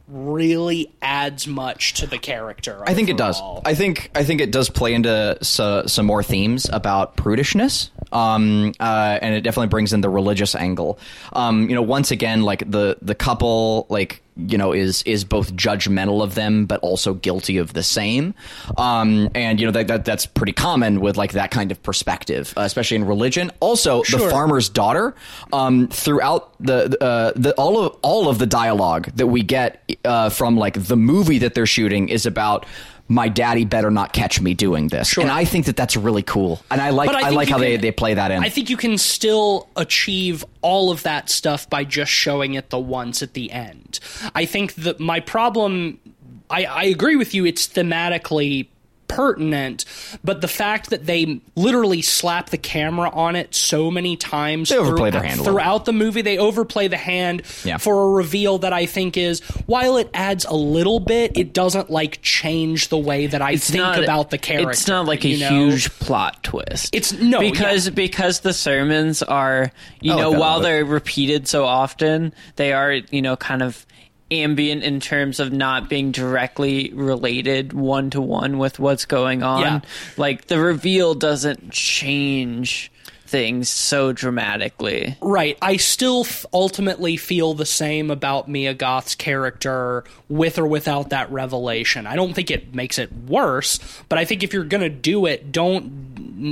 [0.10, 2.84] really adds much to the character.
[2.86, 3.41] I think it does.
[3.66, 7.89] I think I think it does play into so, uh, some more themes about prudishness,
[8.12, 10.99] um, uh, and it definitely brings in the religious angle.
[11.34, 15.53] Um, you know, once again, like the the couple, like you know, is is both
[15.55, 18.34] judgmental of them, but also guilty of the same.
[18.78, 22.53] Um, and you know that, that that's pretty common with like that kind of perspective,
[22.57, 23.51] uh, especially in religion.
[23.60, 25.16] Also, the farmer's daughter.
[25.51, 30.30] Um, throughout the uh, the all of all of the dialogue that we get uh,
[30.30, 32.66] from like the movie that they're shooting is about.
[33.12, 36.62] My daddy better not catch me doing this, and I think that that's really cool,
[36.70, 38.43] and I like I I, like how they, they play that in.
[38.43, 42.78] I think you can still achieve all of that stuff by just showing it the
[42.80, 43.99] once at the end.
[44.36, 45.99] I think that my problem,
[46.51, 48.68] I, I agree with you, it's thematically
[49.10, 49.84] pertinent,
[50.24, 54.78] but the fact that they literally slap the camera on it so many times They
[54.78, 57.78] overplay their throughout- throughout the movie, they overplay the hand Yeah.
[57.78, 61.89] for a reveal that I think is, while it adds a little bit, it doesn't
[61.89, 64.70] like change the way that I think not- about the character.
[64.72, 65.49] It's not like a know?
[65.49, 66.95] huge plot twist.
[66.95, 71.66] It's- no, because because the sermons are you oh, I know while they're repeated so
[71.66, 73.86] often, they are you know kind of
[74.32, 79.62] ambient in terms of not being directly related one to one with what's going on.
[79.62, 79.80] Yeah.
[80.18, 82.92] Like the reveal doesn't change
[83.30, 85.16] things so dramatically.
[85.22, 85.58] Right.
[85.62, 91.32] I still f- ultimately feel the same about Mia Goth's character with or without that
[91.32, 92.08] revelation.
[92.08, 95.28] I don't think it makes it worse, but I think if you're going to do
[95.28, 96.10] it, don't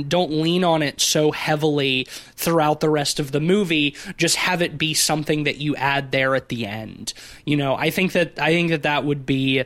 [0.08, 2.06] don't lean on it so heavily
[2.36, 3.96] throughout the rest of the movie.
[4.16, 7.14] Just have it be something that you add there at the end.
[7.44, 9.64] You know, I think that I think that that would be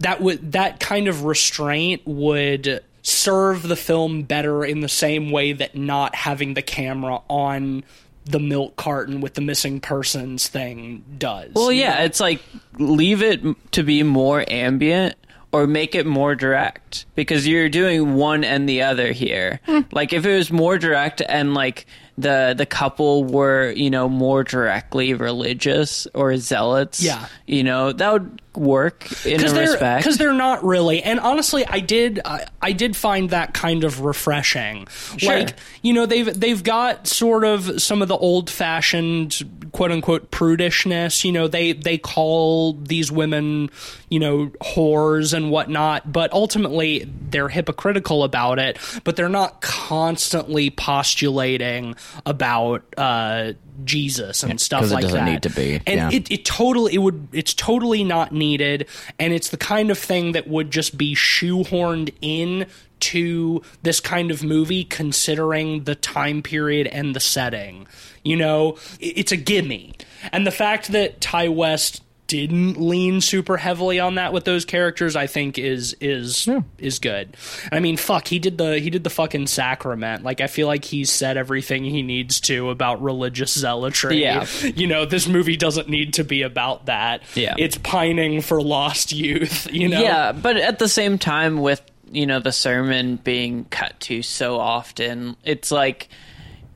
[0.00, 5.52] that would that kind of restraint would serve the film better in the same way
[5.52, 7.84] that not having the camera on
[8.24, 11.52] the milk carton with the missing persons thing does.
[11.54, 12.04] Well, yeah, know?
[12.04, 12.42] it's like
[12.78, 13.40] leave it
[13.72, 15.16] to be more ambient
[15.52, 19.60] or make it more direct because you're doing one and the other here.
[19.66, 19.80] Hmm.
[19.90, 21.86] Like if it was more direct and like
[22.20, 27.26] the the couple were, you know, more directly religious or zealots, Yeah.
[27.46, 30.02] you know, that would work in a because they're respect.
[30.02, 34.00] because they're not really and honestly i did I, I did find that kind of
[34.00, 35.38] refreshing Sure.
[35.38, 39.38] like you know they've they've got sort of some of the old fashioned
[39.70, 43.70] quote unquote prudishness you know they they call these women
[44.08, 50.70] you know whores and whatnot but ultimately they're hypocritical about it but they're not constantly
[50.70, 51.94] postulating
[52.26, 53.52] about uh
[53.84, 55.30] jesus and stuff 'cause it like doesn't that.
[55.30, 56.10] need to be, and yeah.
[56.12, 58.86] it, it totally it would it's totally not needed
[59.18, 62.66] and it's the kind of thing that would just be shoehorned in
[63.00, 67.86] to this kind of movie considering the time period and the setting
[68.22, 68.76] you know?
[69.00, 69.94] It's a gimme.
[70.32, 75.16] And the fact that Ti West didn't lean super heavily on that with those characters
[75.16, 77.36] i think is is is good.
[77.72, 80.22] I mean fuck he did the he did the fucking sacrament.
[80.22, 84.20] Like i feel like he said everything he needs to about religious zealotry.
[84.20, 84.46] Yeah.
[84.62, 87.22] you know this movie doesn't need to be about that.
[87.34, 87.54] Yeah.
[87.58, 90.00] it's pining for lost youth you know?
[90.00, 94.58] Yeah, but at the same time, with you know the sermon being cut to so
[94.58, 96.08] often, it's like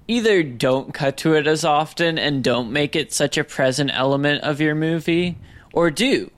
[0.09, 4.43] either don't cut to it as often and don't make it such a present element
[4.43, 5.37] of your movie,
[5.73, 6.31] or do.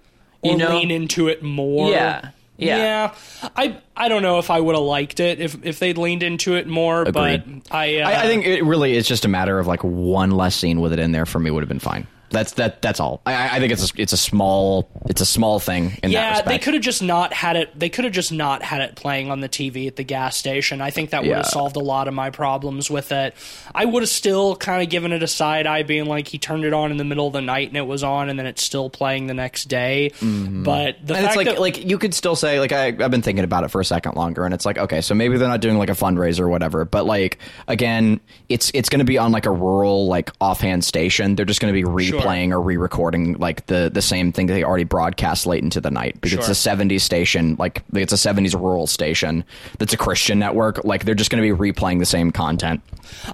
[0.42, 1.90] You or know, lean into it more.
[1.90, 2.30] Yeah.
[2.58, 3.14] Yeah.
[3.56, 6.54] I I don't know if I would have liked it if if they'd leaned into
[6.54, 7.62] it more, Agreed.
[7.62, 10.30] but I, uh, I, I think it really is just a matter of like one
[10.30, 12.06] less scene with it in there for me would have been fine.
[12.31, 12.83] That's that.
[12.83, 13.20] That's all.
[13.27, 16.59] I, I think it's a, it's a small it's a small thing in yeah, they
[16.59, 17.79] could have just not had it.
[17.79, 20.81] They could have just not had it playing on the TV at the gas station.
[20.81, 21.37] I think that would Yeah.
[21.37, 23.35] have solved a lot of my problems with it.
[23.74, 26.64] I would have still kind of given it a side eye, being like he turned
[26.64, 28.62] it on in the middle of the night and it was on, and then it's
[28.62, 30.11] still playing the next day.
[30.20, 30.64] But the Mm-hmm.
[30.64, 33.45] and fact it's like that like you could still say like I, I've been thinking
[33.45, 35.79] about it for a second longer, and it's like okay, so maybe they're not doing
[35.79, 39.47] like a fundraiser or whatever, but like again, it's it's going to be on like
[39.47, 41.37] a rural like offhand station.
[41.37, 41.85] They're just going to be
[42.20, 46.14] replaying or re-recording like the the same thing they already broadcast late into the night
[46.14, 46.38] because Sure.
[46.40, 49.44] it's a '70s station, like it's a '70s rural station
[49.78, 50.84] that's a Christian network.
[50.84, 52.80] Like they're just going to be replaying the same content,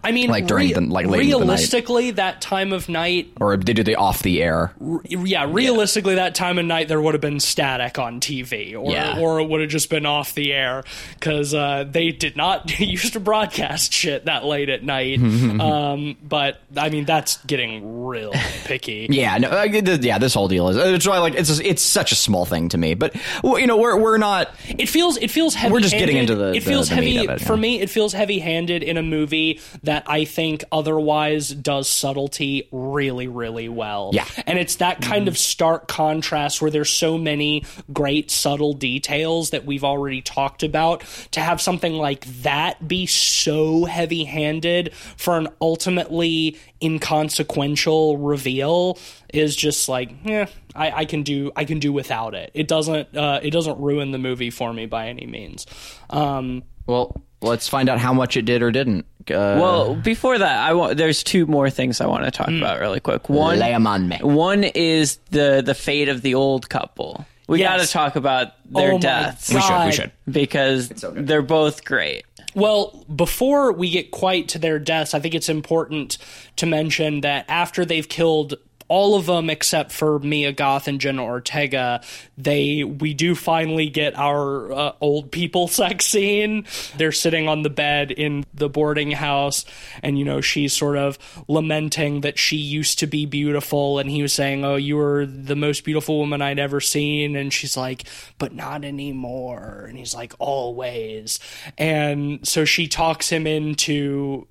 [0.04, 1.44] I mean, like, during the- like, late into the night.
[1.46, 4.72] realistically, that time of night or they do the off the air.
[5.08, 9.18] yeah, realistically, that time of night there would have been static on TV, or Yeah.
[9.18, 13.12] or it would have just been off the air because uh, they did not used
[13.14, 15.18] to broadcast shit that late at night.
[15.60, 18.32] um, but I mean, that's getting real
[18.72, 19.06] picky.
[19.10, 20.18] Yeah, no, uh, th- yeah.
[20.18, 22.94] This whole deal is it's why like it's it's such a small thing to me,
[22.94, 23.14] but
[23.44, 24.50] you know we're we're not.
[24.68, 25.72] It feels it feels heavy.
[25.72, 27.60] We're just getting into the- It feels the meat heavy it, for yeah.
[27.60, 27.80] me.
[27.80, 33.68] It feels heavy handed in a movie that I think otherwise does subtlety really really
[33.68, 34.10] well.
[34.12, 34.26] Yeah.
[34.46, 39.64] and it's that kind of stark contrast where there's so many great subtle details that
[39.64, 41.04] we've already talked about.
[41.32, 48.98] To have something like that be so heavy handed for an ultimately inconsequential reveal
[49.32, 52.50] is just like, yeah, I, I can do I can do without it.
[52.54, 55.66] It doesn't uh, it doesn't ruin the movie for me by any means.
[56.10, 59.06] Um, Well, let's find out how much it did or didn't.
[59.30, 60.96] Uh, Well, before that, I want.
[60.96, 63.28] There's two more things I want to talk about really quick.
[63.28, 64.18] One, lay 'em on me.
[64.20, 67.24] one is the the fate of the old couple.
[67.48, 67.70] We Yes.
[67.78, 70.12] got to talk about their Oh deaths We should, we should.
[70.30, 71.26] because good.
[71.26, 72.24] they're both great.
[72.54, 76.18] Well, before we get quite to their deaths, I think it's important
[76.56, 78.54] to mention that after they've killed
[78.88, 82.02] all of them except for Mia Goth and Jenna Ortega,
[82.36, 86.66] they we do finally get our uh, old people sex scene.
[86.96, 89.64] They're sitting on the bed in the boarding house,
[90.02, 91.18] and you know she's sort of
[91.48, 95.56] lamenting that she used to be beautiful, and he was saying, "Oh, you were the
[95.56, 98.04] most beautiful woman I'd ever seen," and she's like,
[98.38, 101.38] "But not anymore," and he's like, "Always,"
[101.78, 104.46] and so she talks him into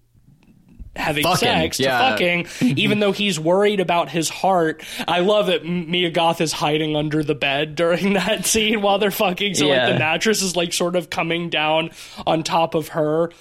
[0.96, 4.84] having Fucking, sex to fucking even though he's worried about his heart.
[5.08, 9.10] I love M- mia goth is hiding under the bed during that scene while they're
[9.12, 9.56] fucking.
[9.56, 9.86] So Yeah.
[9.86, 11.92] like the mattress is like sort of coming down
[12.28, 13.32] on top of her.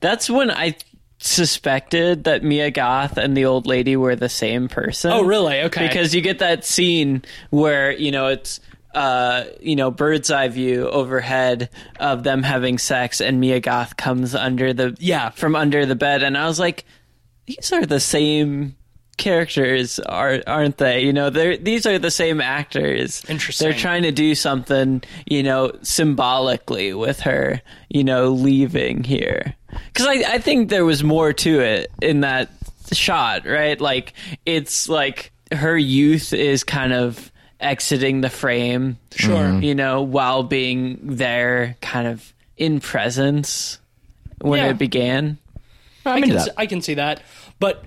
[0.00, 0.76] That's when I
[1.18, 5.10] suspected that Mia Goth and the old lady were the same person.
[5.12, 5.60] oh really?
[5.62, 5.86] Okay.
[5.86, 8.60] Because you get that scene where you know it's
[8.94, 11.68] uh, you know bird's eye view overhead
[11.98, 15.30] of them having sex, and Mia Goth comes under the Yeah.
[15.30, 16.84] from under the bed, and I was like,
[17.46, 18.76] these are the same
[19.16, 23.68] characters are aren't they you know they're these are the same actors Interesting.
[23.68, 27.60] they're trying to do something you know symbolically with her
[27.90, 29.54] you know leaving here
[29.88, 32.48] because I, I think there was more to it in that
[32.92, 34.14] shot right like
[34.46, 37.29] it's like her youth is kind of
[37.60, 39.36] exiting the frame Sure.
[39.36, 39.62] Mm-hmm.
[39.62, 43.78] you know while being there kind of in presence
[44.40, 44.70] when Yeah.
[44.70, 45.38] it began
[46.06, 47.22] I into can, see, I can see that.
[47.58, 47.84] But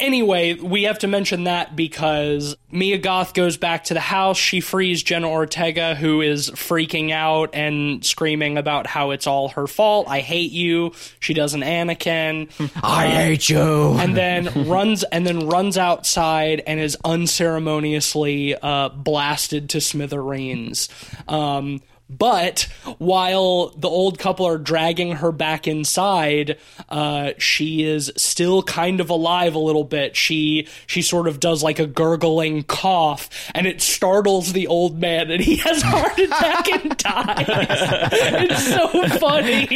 [0.00, 4.36] anyway, we have to mention that because Mia Goth goes back to the house.
[4.36, 9.66] She frees Jenna Ortega, who is freaking out and screaming about how it's all her
[9.66, 10.08] fault.
[10.08, 10.92] I hate you.
[11.20, 12.50] She does an Anakin.
[12.82, 13.58] I hate you.
[13.98, 20.88] and then runs and then runs outside and is unceremoniously uh, blasted to smithereens.
[21.26, 22.66] Um, but
[22.98, 29.10] while the old couple are dragging her back inside, uh, she is still kind of
[29.10, 30.16] alive a little bit.
[30.16, 35.30] She she sort of does like a gurgling cough, and it startles the old man,
[35.30, 37.46] and he has a heart attack and dies.
[37.48, 39.66] it's so funny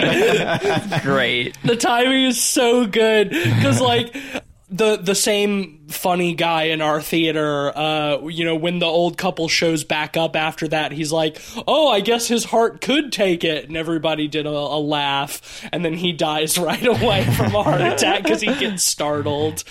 [1.02, 4.14] great the timing is so good because like
[4.72, 7.76] the the same funny guy in our theater.
[7.76, 11.88] Uh, you know, when the old couple shows back up after that, he's like, "Oh,
[11.88, 15.94] I guess his heart could take it," and everybody did a, a laugh, and then
[15.94, 19.62] he dies right away from a heart attack because he gets startled.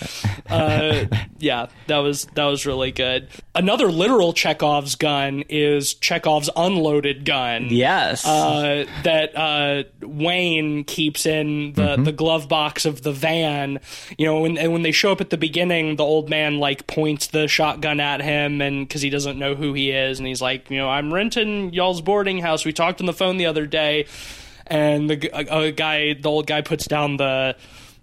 [0.48, 1.06] Uh,
[1.38, 3.28] yeah, that was that was really good.
[3.54, 7.66] Another literal Chekhov's gun is Chekhov's unloaded gun.
[7.70, 8.24] Yes.
[8.24, 13.80] Uh, that uh, Wayne keeps in the, the glove box of the van.
[14.16, 16.86] You know, when and when they show up at the beginning, the old man like
[16.86, 20.42] points the shotgun at him, and because he doesn't know who he is, and he's
[20.42, 22.64] like, you know, I'm renting y'all's boarding house.
[22.64, 24.06] We talked on the phone the other day,
[24.66, 27.56] and the a, a guy, the old guy, puts down the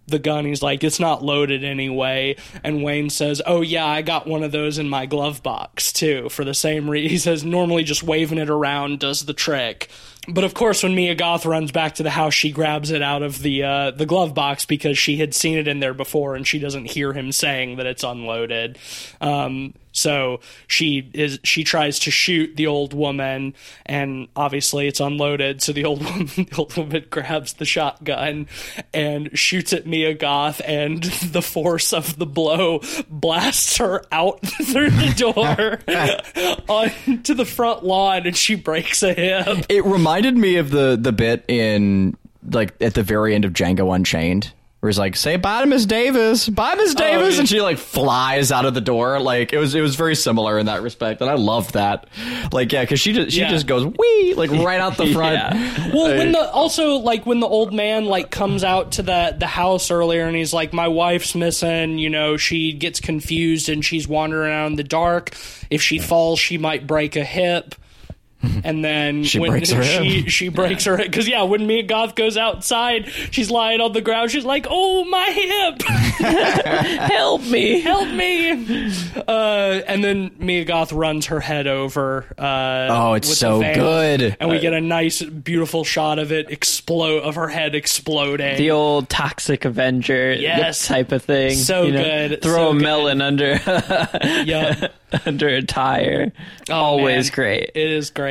[0.09, 0.45] the gun.
[0.45, 2.35] He's like, it's not loaded anyway.
[2.63, 6.29] And Wayne says, oh yeah, I got one of those in my glove box too.
[6.29, 9.89] For the same reason, he says normally just waving it around does the trick.
[10.28, 13.24] But of course, when Mia Goth runs back to the house, she grabs it out
[13.24, 16.45] of the uh, the glove box because she had seen it in there before, and
[16.45, 18.78] she doesn't hear him saying that it's unloaded.
[19.22, 23.55] Um, so she is she tries to shoot the old woman,
[23.86, 25.61] and obviously it's unloaded.
[25.61, 28.47] So the old woman the old woman grabs the shotgun
[28.93, 34.91] and shoots at Mia Goth, and the force of the blow blasts her out through
[34.91, 35.80] the door
[36.70, 39.65] onto the front lawn, and she breaks a hip.
[39.70, 42.18] It reminded me of the the bit in
[42.51, 44.53] like at the very end of Django Unchained.
[44.80, 47.39] Where he's like, "Say bye to Miss Davis, bye Miss oh, Davis," yeah.
[47.41, 49.20] and she like flies out of the door.
[49.20, 52.07] Like it was, it was very similar in that respect, and I loved that.
[52.53, 53.49] Like, yeah, because she just she Yeah.
[53.49, 55.34] just goes wee like right out the front.
[55.34, 55.91] Yeah.
[55.93, 59.47] Well, when the also like when the old man like comes out to the the
[59.47, 64.07] house earlier and he's like, "My wife's missing," you know, she gets confused and she's
[64.07, 65.36] wandering around in the dark.
[65.70, 67.76] If she falls, she might break a hip.
[68.63, 70.29] And then She when breaks her she hip.
[70.29, 74.01] she breaks her hip because yeah, when Mia Goth goes outside, she's lying on the
[74.01, 74.31] ground.
[74.31, 75.81] She's like, "Oh my hip,
[77.11, 77.81] Help me.
[77.81, 78.91] help me!"
[79.27, 82.25] Uh, and then Mia Goth runs her head over.
[82.37, 84.37] Uh, Oh, it's so good.
[84.39, 88.57] and we get a nice, beautiful shot of it explode of her head exploding.
[88.57, 90.87] The old toxic Avenger Yes.
[90.87, 91.55] type of thing.
[91.55, 92.81] So you know, good, Throw so a good.
[92.81, 93.59] melon under
[94.45, 94.87] yeah,
[95.25, 96.31] under a tire.
[96.69, 97.35] Oh, Always man.
[97.35, 97.71] great.
[97.75, 98.28] It is great.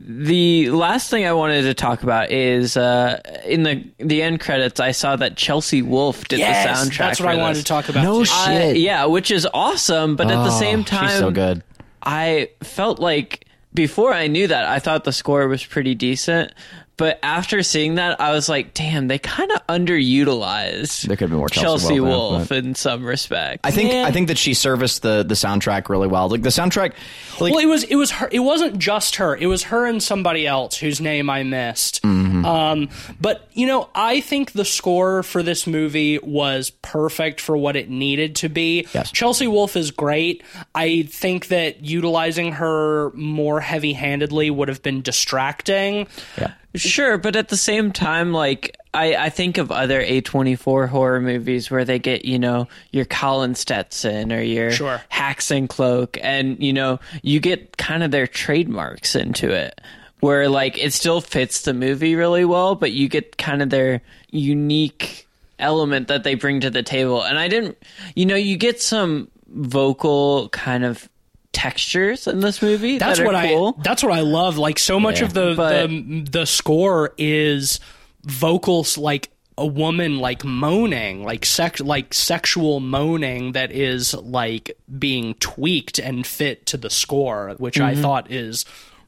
[0.00, 4.80] The last thing I wanted to talk about is uh, in the the end credits.
[4.80, 6.98] I saw that Chelsea Wolfe did Yes, the soundtrack.
[6.98, 8.02] that's what for I wanted to talk about.
[8.02, 8.24] No too.
[8.24, 8.36] shit.
[8.36, 11.62] I- yeah, which is awesome, but at the Oh, same time, she's so good.
[12.02, 16.52] I felt like before I knew that, I thought the score was pretty decent.
[16.96, 21.36] But after seeing that, I was like, damn, they kind of underutilized There could be
[21.36, 23.60] more Chelsea Chelsea Wolfe, Wolfe in some respect.
[23.64, 24.04] I think Yeah.
[24.06, 26.28] I think that she serviced the the soundtrack really well.
[26.28, 26.92] Like the soundtrack,
[27.40, 28.28] like well, it was it was her.
[28.30, 29.36] It wasn't just her.
[29.36, 32.02] It was her and somebody else whose name I missed.
[32.02, 32.44] Mm-hmm.
[32.44, 32.88] Um,
[33.20, 37.90] but you know, I think the score for this movie was perfect for what it
[37.90, 38.86] needed to be.
[38.94, 39.10] Yes.
[39.10, 40.42] Chelsea Wolfe is great.
[40.74, 46.06] I think that utilizing her more heavy handedly would have been distracting.
[46.38, 46.54] yeah.
[46.74, 50.86] Sure, but at the same time, like I, I think of other A twenty four
[50.86, 55.00] horror movies where they get you know your Colin Stetson or your Sure.
[55.10, 59.80] Haxan Cloak, and you know you get kind of their trademarks into it,
[60.20, 64.02] where like it still fits the movie really well, but you get kind of their
[64.30, 65.26] unique
[65.58, 67.22] element that they bring to the table.
[67.22, 67.78] And I didn't,
[68.16, 71.08] you know, you get some vocal kind of
[71.54, 72.98] textures in this movie.
[72.98, 73.74] That's that are what cool.
[73.78, 73.82] I.
[73.82, 74.58] That's what I love.
[74.58, 75.26] Like so much Yeah.
[75.26, 77.80] of the, But- the the score is
[78.24, 85.34] vocals like a woman like moaning like sex like sexual moaning that is like being
[85.34, 87.86] tweaked and fit to the score which Mm-hmm.
[87.86, 88.64] i thought is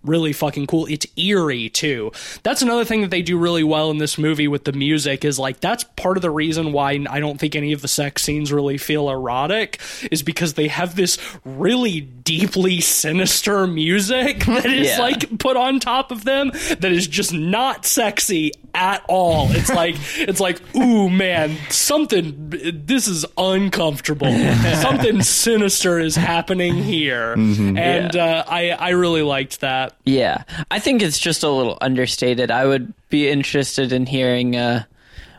[0.07, 2.11] really fucking cool it's eerie too
[2.43, 5.39] that's another thing that they do really well in this movie with the music is
[5.39, 8.53] like that's part of the reason why i don't think any of the sex scenes
[8.53, 9.81] really feel erotic
[10.11, 14.99] is because they have this really deeply sinister music that is Yeah.
[14.99, 19.49] like put on top of them that is just not sexy at all.
[19.53, 24.31] It's like it's like ooh man, something this is uncomfortable.
[24.83, 29.96] something sinister is happening here, and uh, I I really liked that.
[30.05, 32.51] Yeah, I think it's just a little understated.
[32.51, 34.85] I would be interested in hearing uh,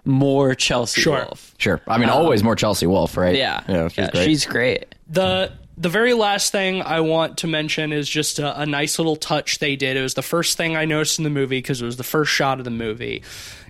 [0.03, 1.23] more Chelsea Sure.
[1.25, 1.53] Wolfe.
[1.57, 1.81] Sure.
[1.87, 3.35] I mean, always more Chelsea Wolfe, right?
[3.35, 4.25] Yeah, Yeah, she's yeah, great.
[4.25, 4.95] she's great.
[5.09, 9.15] The the very last thing I want to mention is just a, a nice little
[9.15, 9.95] touch they did.
[9.95, 12.31] It was the first thing I noticed in the movie because it was the first
[12.31, 13.21] shot of the movie.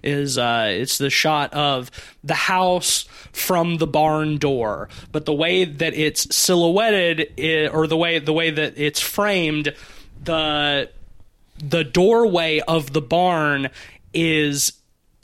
[0.03, 1.91] Is uh, it's the shot of
[2.23, 7.97] the house from the barn door, but the way that it's silhouetted, i or the
[7.97, 9.73] way the way that it's framed,
[10.23, 10.89] the
[11.59, 13.69] the doorway of the barn
[14.13, 14.73] is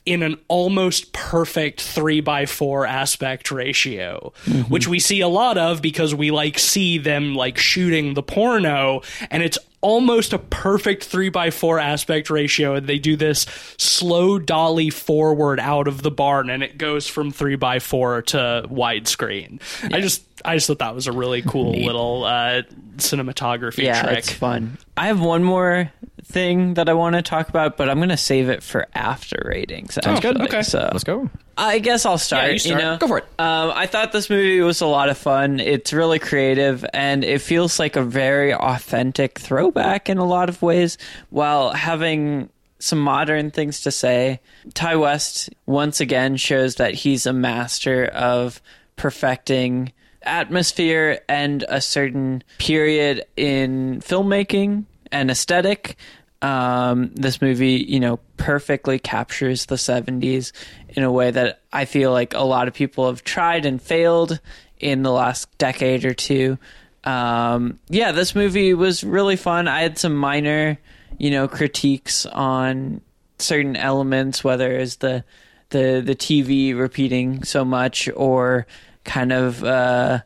[0.06, 4.62] in an almost perfect three by four aspect ratio, mm-hmm.
[4.64, 9.02] which we see a lot of because we like see them like shooting the porno
[9.32, 13.46] and it's almost a perfect three by four aspect ratio and they do this
[13.78, 18.66] slow dolly forward out of the barn and it goes from three by four to
[18.70, 19.62] widescreen.
[19.94, 22.64] I just I just thought that was a really cool little uh,
[22.96, 24.20] cinematography yeah, trick.
[24.20, 24.78] it's fun.
[24.96, 25.92] I have one more
[26.24, 29.42] thing that I want to talk about, but I'm going to save it for after
[29.46, 29.96] ratings.
[29.96, 30.40] Sounds good.
[30.42, 30.64] Okay.
[30.64, 31.30] So Let's go.
[31.58, 32.44] I guess I'll start.
[32.44, 32.82] Yeah, you you, start.
[32.82, 33.26] know, Go for it.
[33.38, 35.60] Um, I thought this movie was a lot of fun.
[35.60, 40.62] It's really creative, and it feels like a very authentic throwback in a lot of
[40.62, 40.98] ways,
[41.30, 44.40] while having some modern things to say.
[44.74, 48.62] Ti West once again shows that he's a master of
[48.96, 49.94] perfecting
[50.24, 55.96] atmosphere and a certain period in filmmaking and aesthetic.
[56.42, 60.52] Um, this movie, you know, perfectly captures the 70s
[60.90, 64.42] in a way that I feel like a lot of people have tried and failed
[64.78, 66.58] in the last decade or two.
[67.06, 69.70] Um, yeah, this movie was really fun.
[69.70, 70.78] I had some minor,
[71.18, 73.00] you know, critiques on
[73.40, 75.24] certain elements, whether it's the
[75.70, 78.68] the the TV repeating so much or
[79.04, 80.22] kind of uh,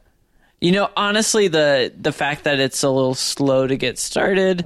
[0.59, 4.65] you know, honestly, the the fact that it's a little slow to get started,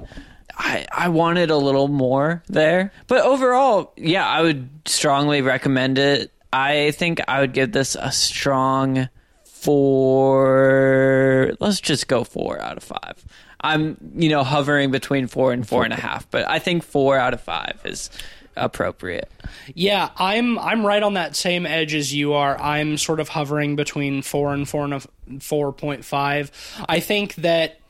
[0.56, 2.92] I I wanted a little more there.
[3.06, 6.32] But overall, yeah, I would strongly recommend it.
[6.52, 9.08] I think I would give this a strong
[9.44, 11.52] four.
[11.60, 13.24] Let's just go four out of five.
[13.60, 17.18] I'm you know hovering between four and four and a half, but I think four
[17.18, 18.10] out of five is
[18.56, 19.30] appropriate.
[19.74, 22.60] Yeah, I'm I'm right on that same edge as you are.
[22.60, 26.50] I'm sort of hovering between four and four and four point five.
[26.88, 27.80] I think that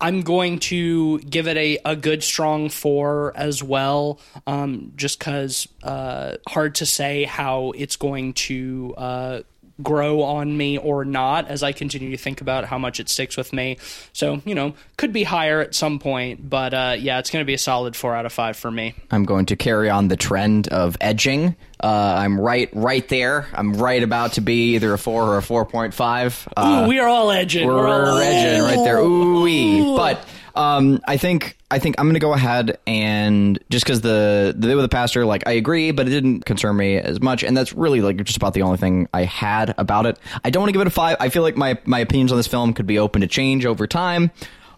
[0.00, 4.18] I'm going to give it a, a good strong four as well,
[4.48, 9.40] um, just because uh, hard to say how it's going to uh,
[9.82, 13.36] grow on me or not as I continue to think about how much it sticks
[13.36, 13.78] with me.
[14.12, 17.46] So, you know, could be higher at some point, but uh, yeah, it's going to
[17.46, 18.94] be a solid four out of five for me.
[19.10, 21.56] I'm going to carry on the trend of edging.
[21.82, 23.46] Uh, I'm right, right there.
[23.52, 26.48] I'm right about to be either a four or a four point five.
[26.56, 27.66] Uh, Ooh, we are all edging.
[27.66, 28.98] we're all edging right there.
[28.98, 34.02] Ooh, but um, I think I think I'm going to go ahead and just because
[34.02, 37.18] the the day with the pastor, like I agree, but it didn't concern me as
[37.22, 40.18] much, and that's really like just about the only thing I had about it.
[40.44, 41.16] I don't want to give it a five.
[41.18, 43.86] I feel like my my opinions on this film could be open to change over
[43.86, 44.30] time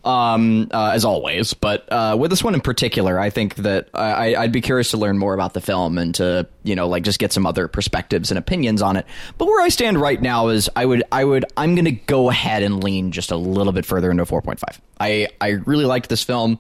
[0.05, 1.55] um, uh, as always.
[1.55, 4.97] But uh, with this one in particular, I think that I, I'd be curious to
[4.97, 8.31] learn more about the film and to you know like just get some other perspectives
[8.31, 9.07] and opinions on it.
[9.39, 12.31] But where I stand right now is I would I would I'm going to go
[12.31, 14.63] ahead and lean just a little bit further into 4.5.
[15.01, 16.59] I I really liked this film.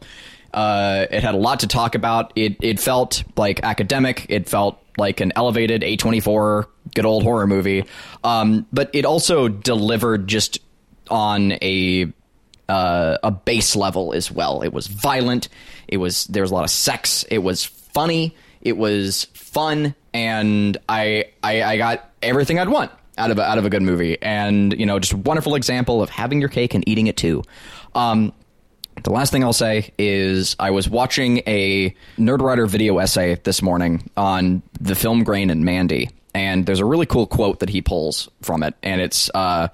[0.52, 2.32] Uh, it had a lot to talk about.
[2.36, 4.26] It it felt like academic.
[4.28, 7.84] It felt like an elevated A24 good old horror movie.
[8.22, 10.60] Um, but it also delivered just
[11.10, 12.12] on a
[12.68, 14.62] uh, a base level as well.
[14.62, 15.48] It was violent.
[15.88, 17.24] It was there was a lot of sex.
[17.30, 18.34] It was funny.
[18.60, 23.58] It was fun, and I I, I got everything I'd want out of a, out
[23.58, 24.20] of a good movie.
[24.20, 27.42] And you know, just a wonderful example of having your cake and eating it too.
[27.94, 28.32] Um,
[29.02, 34.08] the last thing I'll say is I was watching a Nerdwriter video essay this morning
[34.16, 38.28] on the film Grain and Mandy, and there's a really cool quote that he pulls
[38.42, 39.68] from it, and it's uh,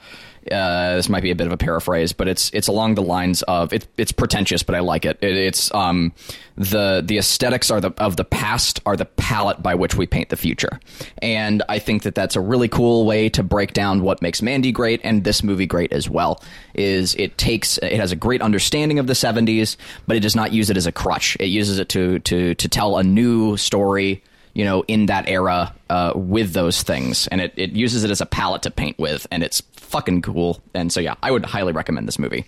[0.50, 3.42] uh, this might be a bit of a paraphrase, but it's it's along the lines
[3.42, 5.18] of it, it's pretentious, but I like it.
[5.20, 6.12] it it's um,
[6.56, 10.30] the the aesthetics are the of the past are the palette by which we paint
[10.30, 10.80] the future,
[11.20, 14.72] and I think that that's a really cool way to break down what makes Mandy
[14.72, 16.42] great and this movie great as well.
[16.74, 19.76] Is it takes it has a great understanding of the '70s,
[20.06, 21.36] but it does not use it as a crutch.
[21.38, 24.22] It uses it to to to tell a new story
[24.54, 28.20] you know, in that era uh, with those things, and it, it uses it as
[28.20, 30.60] a palette to paint with, and it's fucking cool.
[30.74, 32.44] And so, yeah, I would highly recommend this movie.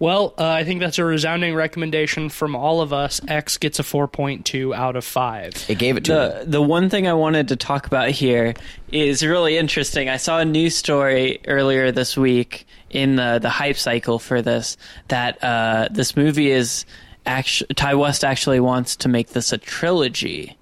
[0.00, 3.20] Well, uh, I think that's a resounding recommendation from all of us.
[3.26, 5.66] X gets a 4.2 out of 5.
[5.68, 6.16] It gave it to me.
[6.16, 8.54] The the one thing I wanted to talk about here
[8.92, 10.08] is really interesting.
[10.08, 14.76] I saw a news story earlier this week in the the hype cycle for this
[15.08, 16.84] that uh, this movie is
[17.26, 20.56] actually Ti West actually wants to make this a trilogy.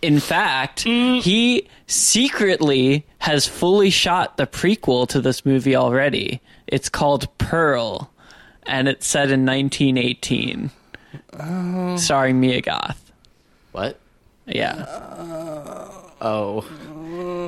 [0.00, 1.20] In fact, mm.
[1.20, 6.40] he secretly has fully shot the prequel to this movie already.
[6.66, 8.10] It's called Pearl,
[8.64, 10.70] and it's set in 1918,
[11.98, 13.12] starring Mia Goth.
[13.72, 13.98] What?
[14.46, 14.84] Yeah.
[16.20, 16.64] Oh,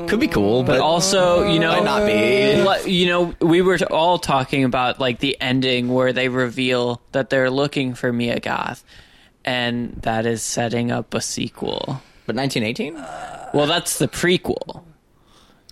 [0.09, 2.91] could be cool, but, but also you know might not be.
[2.91, 7.51] You know we were all talking about like the ending where they reveal that they're
[7.51, 8.85] looking for Mia Goth
[9.45, 12.95] and that is setting up a sequel But 1918?
[13.53, 14.85] Well, that's the prequel.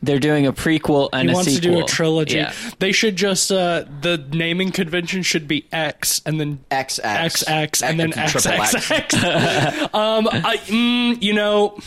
[0.03, 2.37] They're doing a prequel and He a wants to do a trilogy.
[2.39, 2.53] Yeah.
[2.81, 7.83] They should just uh the naming convention should be X and then X X X
[7.83, 8.91] and then X X.
[8.91, 9.15] X.
[9.95, 11.79] um, I, mm, you know,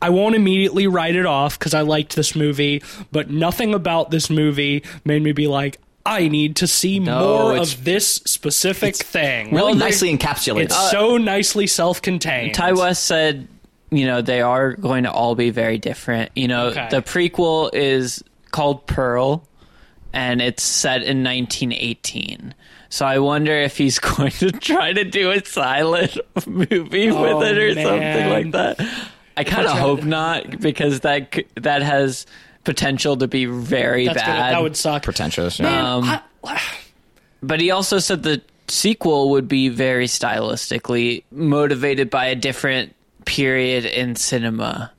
[0.00, 4.30] I won't immediately write it off because I liked this movie, but nothing about this
[4.30, 9.46] movie made me be like, I need to see more it's- of this specific thing.
[9.54, 10.64] Really Well, nicely encapsulated.
[10.64, 12.54] it's so nicely self-contained.
[12.54, 13.46] Ti West said,
[13.92, 16.30] you know, they are going to all be very different.
[16.34, 16.88] You know, Okay.
[16.90, 19.46] the prequel is called Pearl,
[20.12, 22.54] and it's set in 1918.
[22.88, 27.48] So I wonder if he's going to try to do a silent movie Oh, with
[27.48, 27.84] it or man.
[27.86, 29.08] something like that.
[29.36, 32.26] I kind of hope not because that that has
[32.64, 34.52] potential to be very That's gonna, bad.
[34.54, 35.02] that would suck.
[35.04, 35.58] pretentious.
[35.58, 35.94] Yeah.
[35.96, 36.04] Um,
[36.44, 36.60] I-
[37.42, 42.94] But he also said the sequel would be very stylistically motivated by a different
[43.24, 44.92] period in cinema.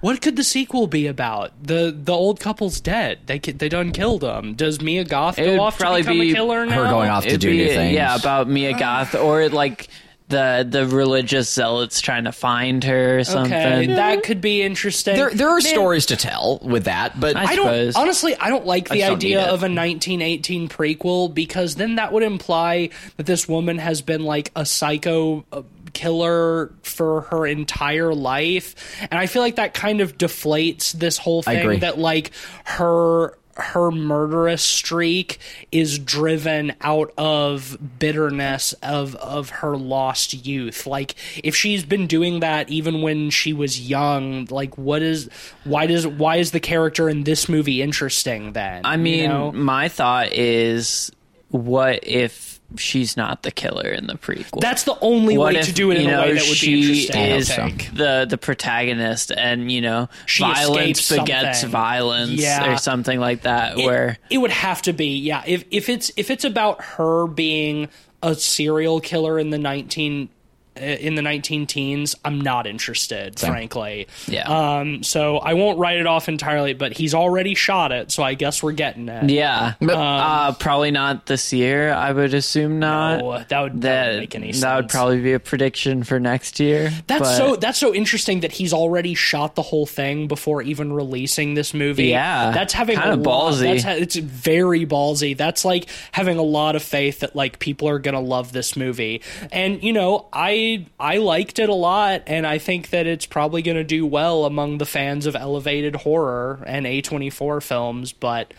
[0.00, 1.52] What could the sequel be about?
[1.62, 3.18] The the old couple's dead.
[3.26, 4.54] They ki- they done killed him.
[4.54, 6.72] Does Mia Goth It go off to probably become be a killer now?
[6.84, 7.94] her going off to It'd do be, new things.
[7.94, 9.88] Yeah, about Mia Goth or like
[10.28, 13.52] the the religious zealots trying to find her or something.
[13.52, 15.16] Okay, that could be interesting.
[15.16, 17.96] there, there are Man, stories to tell with that, but I I don't suppose.
[17.96, 18.36] honestly.
[18.36, 19.48] I don't like the just don't idea need it.
[19.48, 22.88] of a 1918 prequel because then that would imply
[23.18, 25.62] that this woman has been like a psycho uh,
[25.92, 31.42] killer for her entire life, and I feel like that kind of deflates this whole
[31.42, 31.80] thing.
[31.80, 32.32] That like
[32.64, 35.38] her her murderous streak
[35.70, 41.14] is driven out of bitterness of of her lost youth like
[41.44, 45.28] if she's been doing that even when she was young like what is
[45.64, 49.52] why does why is the character in this movie interesting then I you mean, know?
[49.52, 51.12] my thought is,
[51.48, 54.60] what if she's not the killer in the prequel?
[54.60, 56.42] that's the only what way if, to do it in you a know, way that
[56.48, 61.70] would she be interesting is the the protagonist, and you know, She violence begets something.
[61.70, 62.72] violence, Yeah.
[62.72, 63.78] or something like that.
[63.78, 67.26] it, where it would have to be yeah if if it's if it's about her
[67.26, 67.88] being
[68.22, 70.39] a serial killer in the 19 uh,
[70.80, 74.78] in the 19 teens i'm not interested frankly Yeah.
[74.78, 78.34] um so i won't write it off entirely but he's already shot it so i
[78.34, 81.92] guess we're getting it yeah, uh, probably not this year.
[81.92, 83.22] I would assume not.
[83.22, 86.58] Oh, that would, that, make any sense that would probably be a prediction for next
[86.60, 86.90] year.
[87.06, 90.92] That's but- so that's so interesting that he's already shot the whole thing before even
[90.92, 92.06] releasing this movie.
[92.08, 93.60] Yeah, that's having kinda a lot- ballsy.
[93.62, 95.36] That's ha- it's very ballsy.
[95.36, 99.22] That's like having a lot of faith that like people are gonna love this movie.
[99.52, 103.62] And you know, I I liked it a lot, and I think that it's probably
[103.62, 108.12] gonna do well among the fans of elevated horror and A twenty four films.
[108.12, 108.52] But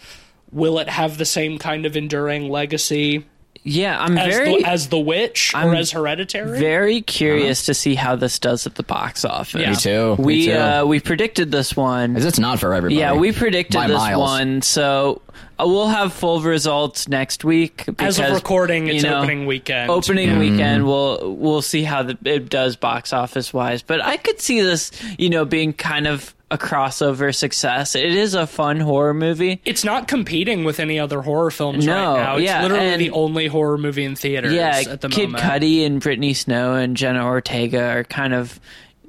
[0.51, 3.25] will it have the same kind of enduring legacy
[3.63, 6.59] Yeah, I'm as very the, as The Witch or I'm as Hereditary?
[6.59, 9.61] very curious to see how this does at the box office.
[9.61, 9.69] Yeah.
[9.69, 10.15] me too.
[10.17, 10.53] me We too.
[10.53, 12.15] uh, we predicted this one.
[12.15, 12.99] 'Cause it's not for everybody.
[12.99, 14.19] Yeah, we predicted By this miles.
[14.29, 15.21] one, so
[15.61, 17.85] Uh, we'll have full results next week.
[17.99, 19.89] As of recording, it's you know, opening weekend.
[19.89, 20.39] Opening mm-hmm.
[20.39, 23.81] weekend, we'll we'll see how the, it does box office wise.
[23.81, 27.95] But I could see this, you know, being kind of a crossover success.
[27.95, 29.61] It is a fun horror movie.
[29.63, 32.35] It's not competing with any other horror films No, right now.
[32.35, 35.43] It's yeah, literally and- the only horror movie in theaters Yeah, at the Kid moment.
[35.43, 38.59] Kid Cudi and Brittany Snow and Jenna Ortega are kind of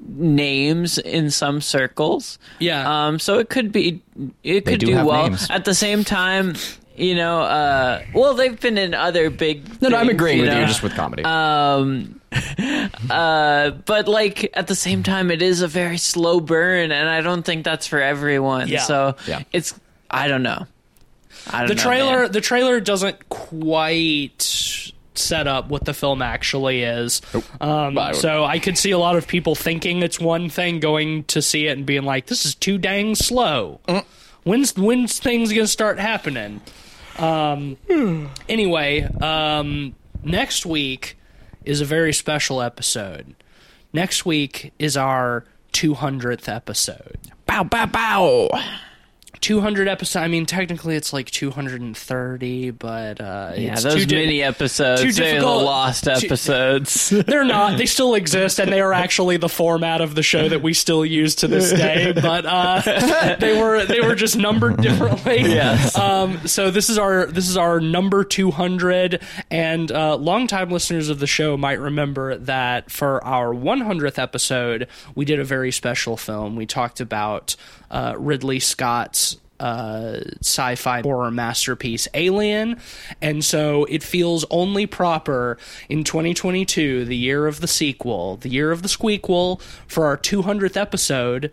[0.07, 2.37] names in some circles.
[2.59, 3.07] Yeah.
[3.07, 4.01] Um, so it could be
[4.43, 5.23] it could do do, well.
[5.29, 5.49] names.
[5.49, 6.55] At the same time,
[6.95, 9.81] you know, uh, well, they've been in other big.
[9.81, 10.59] No, no, I'm things, agreeing with know.
[10.59, 11.23] you just with comedy.
[11.23, 12.19] Um,
[13.09, 17.21] uh, but like at the same time, it is a very slow burn, and I
[17.21, 18.67] don't think that's for everyone.
[18.67, 18.81] Yeah.
[18.81, 19.43] So Yeah.
[19.51, 19.73] it's
[20.09, 20.67] I don't know.
[21.49, 22.31] I don't the know, trailer man.
[22.31, 27.21] the trailer doesn't quite set up what the film actually is.
[27.61, 31.23] Um, I so I could see a lot of people thinking it's one thing, going
[31.25, 33.79] to see it and being like, "This is too dang slow."
[34.43, 36.61] When's when's things gonna start happening?
[37.17, 37.77] Um,
[38.49, 41.17] anyway, um, next week
[41.63, 43.35] is a very special episode.
[43.93, 47.17] Next week is our 200th episode.
[47.45, 48.49] bow, bow, bow.
[49.43, 50.15] 200 episodes.
[50.23, 55.01] I mean, technically it's like 230, but uh, Yeah, it's those too di- mini episodes,
[55.01, 57.09] too they're the lost too- episodes.
[57.27, 57.77] They're not.
[57.77, 61.05] They still exist, and they are actually the format of the show that we still
[61.05, 62.13] use to this day.
[62.23, 65.41] But uh, they were they were just numbered differently.
[65.41, 65.97] Yes.
[65.97, 69.21] Um, so this is our this is our number 200,
[69.51, 75.25] and uh, longtime listeners of the show might remember that for our 100th episode, we
[75.25, 76.55] did a very special film.
[76.55, 77.55] We talked about
[77.91, 82.79] uh, Ridley Scott's uh, sci-fi horror masterpiece Alien,
[83.21, 85.57] and so it feels only proper
[85.89, 90.75] in 2022, the year of the sequel, the year of the squeakquel, for our 200th
[90.75, 91.51] episode.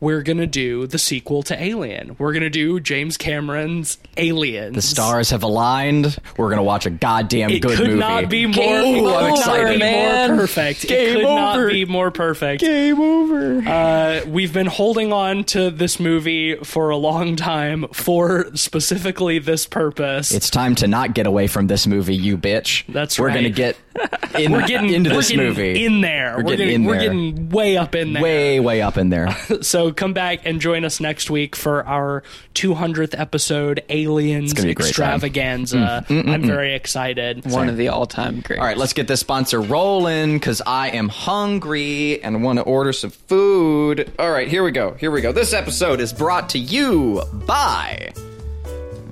[0.00, 2.16] We're gonna do the sequel to Alien.
[2.18, 4.74] We're gonna do James Cameron's Aliens.
[4.74, 6.16] The stars have aligned.
[6.38, 7.82] We're gonna watch a goddamn It good movie.
[7.82, 8.54] It could not be more.
[8.54, 9.78] Game it could over, not excited.
[9.78, 10.28] man.
[10.30, 10.88] more perfect.
[10.88, 11.34] Game it could over.
[11.66, 12.60] not be more perfect.
[12.62, 13.58] Game over.
[13.68, 19.66] Uh, we've been holding on to this movie for a long time for specifically this
[19.66, 20.32] purpose.
[20.32, 22.84] It's time to not get away from this movie, you bitch.
[22.88, 23.34] That's We're right.
[23.34, 23.76] gonna get
[24.38, 25.84] in, we're getting into we're this getting movie.
[25.84, 26.36] in there.
[26.38, 27.02] We're We're, getting getting, in we're there.
[27.34, 28.22] getting way up in there.
[28.22, 29.28] way, way up in there.
[29.62, 32.22] So come back and join us next week for our
[32.54, 35.14] 200th episode, Aliens gonna be a great time.
[35.14, 36.04] Extravaganza.
[36.08, 37.44] Mm, mm, mm, I'm very excited.
[37.50, 38.60] One of the all-time greats.
[38.60, 42.92] All right, let's get this sponsor rolling because I am hungry and want to order
[42.92, 44.10] some food.
[44.18, 44.92] All right, here we go.
[44.94, 45.32] Here we go.
[45.32, 48.12] This episode is brought to you by.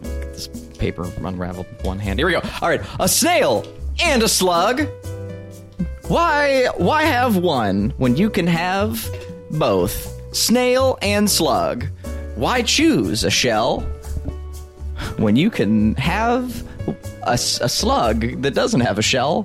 [0.03, 0.49] This
[0.79, 2.19] paper unraveled one hand.
[2.19, 2.43] Here we go.
[2.63, 3.67] All right, a snail
[4.01, 4.87] and a slug.
[6.07, 6.69] Why?
[6.77, 9.07] Why have one when you can have
[9.51, 11.87] both snail and slug?
[12.37, 13.81] Why choose a shell
[15.17, 16.65] when you can have
[17.25, 19.43] a slug that doesn't have a shell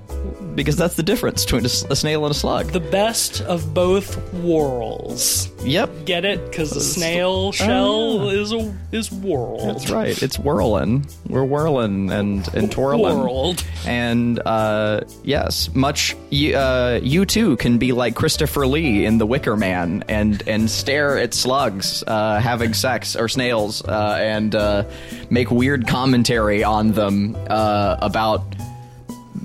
[0.56, 2.68] because that's the difference between a snail and a slug.
[2.68, 5.50] The best of both worlds.
[5.64, 6.44] yep, Get it?
[6.50, 9.62] Because the snail shell is a is world.
[9.62, 10.22] That's right.
[10.22, 11.06] It's whirling.
[11.28, 13.20] We're whirling and and twirling.
[13.20, 13.64] World.
[13.86, 19.26] And uh, yes, much you, uh, you too can be like Christopher Lee in The
[19.26, 24.84] Wicker Man and and stare at slugs uh, having sex or snails uh, and uh,
[25.30, 28.44] make weird commentary on them uh, about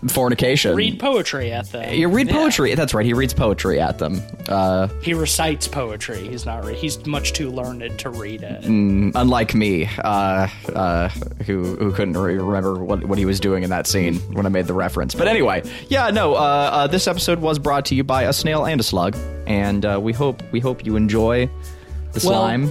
[0.09, 0.75] fornication.
[0.77, 1.93] Read poetry at them.
[1.93, 2.75] You read poetry.
[2.75, 3.05] That's right.
[3.05, 4.21] He reads poetry at them.
[4.49, 6.27] Uh, He recites poetry.
[6.29, 6.65] He's not.
[6.65, 8.63] Re- he's much too learned to read it.
[8.63, 9.13] Mm.
[9.15, 11.09] unlike me, uh, uh,
[11.47, 14.49] who who couldn't re- remember what, what he was doing in that scene when I
[14.49, 15.15] made the reference.
[15.15, 16.35] But anyway, yeah, no.
[16.35, 19.17] Uh, uh, this episode was brought to you by a snail and a slug,
[19.47, 21.47] and uh, we hope we hope you enjoy
[22.13, 22.71] the Well, slime.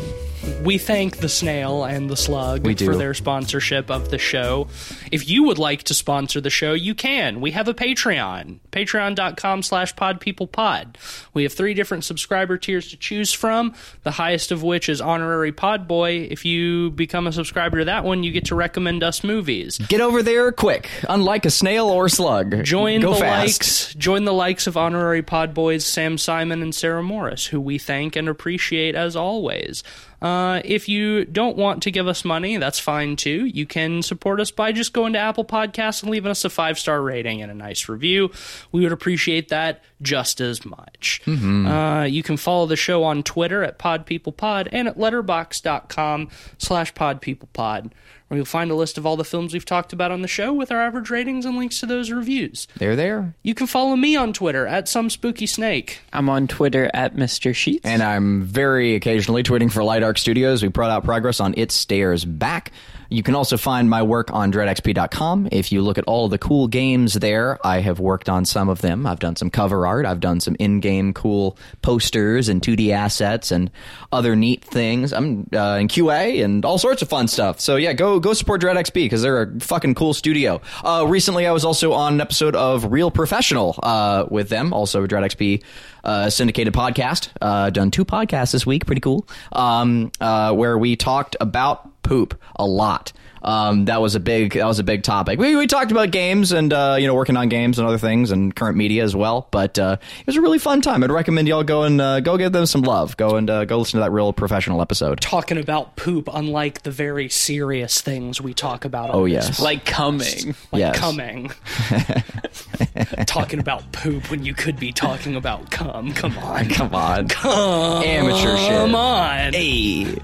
[0.63, 4.67] We thank the snail and the slug for their sponsorship of the show.
[5.11, 7.41] If you would like to sponsor the show, you can.
[7.41, 8.59] We have a Patreon.
[8.71, 10.95] Patreon.com slash podpeoplepod.
[11.33, 13.73] We have three different subscriber tiers to choose from,
[14.03, 16.27] the highest of which is honorary pod boy.
[16.29, 19.77] If you become a subscriber to that one, you get to recommend us movies.
[19.77, 20.89] Get over there quick.
[21.09, 23.59] Unlike a snail or slug, Join Go the fast.
[23.59, 23.93] likes.
[23.95, 28.15] Join the likes of honorary pod boys Sam Simon and Sarah Morris, who we thank
[28.15, 29.83] and appreciate as always.
[30.21, 33.45] Uh, if you don't want to give us money, that's fine too.
[33.45, 36.79] You can support us by just going to Apple Podcasts and leaving us a five
[36.79, 38.31] star rating and a nice review.
[38.71, 41.21] We would appreciate that just as much.
[41.27, 47.91] Uh, you can follow the show on Twitter at PodPeoplePod and at letterbox.com slash PodPeoplePod,
[48.27, 50.53] where you'll find a list of all the films we've talked about on the show
[50.53, 52.67] with our average ratings and links to those reviews.
[52.77, 53.33] They're there.
[53.43, 55.99] You can follow me on Twitter at some spooky snake.
[56.13, 57.55] I'm on Twitter at Mr.
[57.55, 57.85] Sheets.
[57.85, 60.61] And I'm very occasionally tweeting for Light Arc Studios.
[60.61, 62.71] We brought out progress on It Stairs Back.
[63.09, 65.47] You can also find my work on dreadxp.com.
[65.53, 68.81] If you look at all the cool games there, I have worked on some of
[68.81, 69.05] them.
[69.05, 70.05] I've done some cover art.
[70.05, 73.71] I've done some in-game cool posters and 2D assets and
[74.11, 75.13] other neat things.
[75.13, 77.59] I'm uh, in QA and all sorts of fun stuff.
[77.59, 80.61] So yeah, go go support Dread XP because they're a fucking cool studio.
[80.83, 85.03] Uh, recently, I was also on an episode of Real Professional uh, with them, also
[85.03, 85.63] a DreadXP
[86.03, 87.29] uh, syndicated podcast.
[87.41, 89.27] Uh, done two podcasts this week, pretty cool.
[89.51, 93.11] Um, uh, where we talked about poop a lot.
[93.41, 95.39] Um, that was a big that was a big topic.
[95.39, 98.31] We, we talked about games and uh, you know working on games and other things
[98.31, 99.47] and current media as well.
[99.51, 101.03] But uh, it was a really fun time.
[101.03, 103.15] I'd recommend y'all go and uh, go give them some love.
[103.17, 105.21] Go and uh, go listen to that real professional episode.
[105.21, 109.11] Talking about poop, unlike the very serious things we talk about.
[109.13, 110.55] Oh yes, this like coming.
[110.71, 110.97] like Yes.
[110.99, 111.51] coming.
[113.25, 116.13] talking about poop when you could be talking about cum.
[116.13, 116.69] Come on.
[116.69, 118.69] come on, come amateur shit.
[118.69, 119.53] Come on.
[119.53, 120.15] Hey,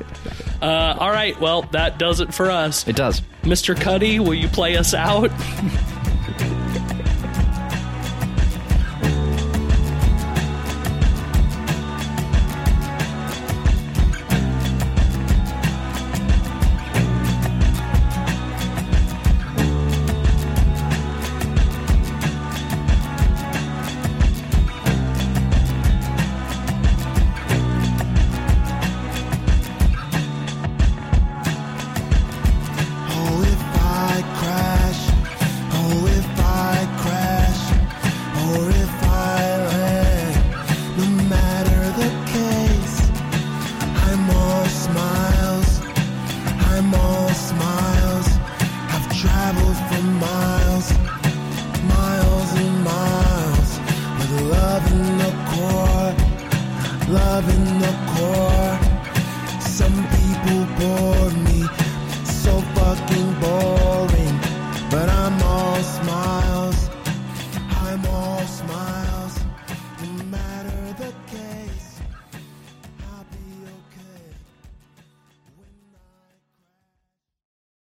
[0.61, 2.87] Uh, all right, well, that does it for us.
[2.87, 3.02] it does.
[3.43, 3.75] Mr.
[3.75, 5.29] Cudi, will you play us out?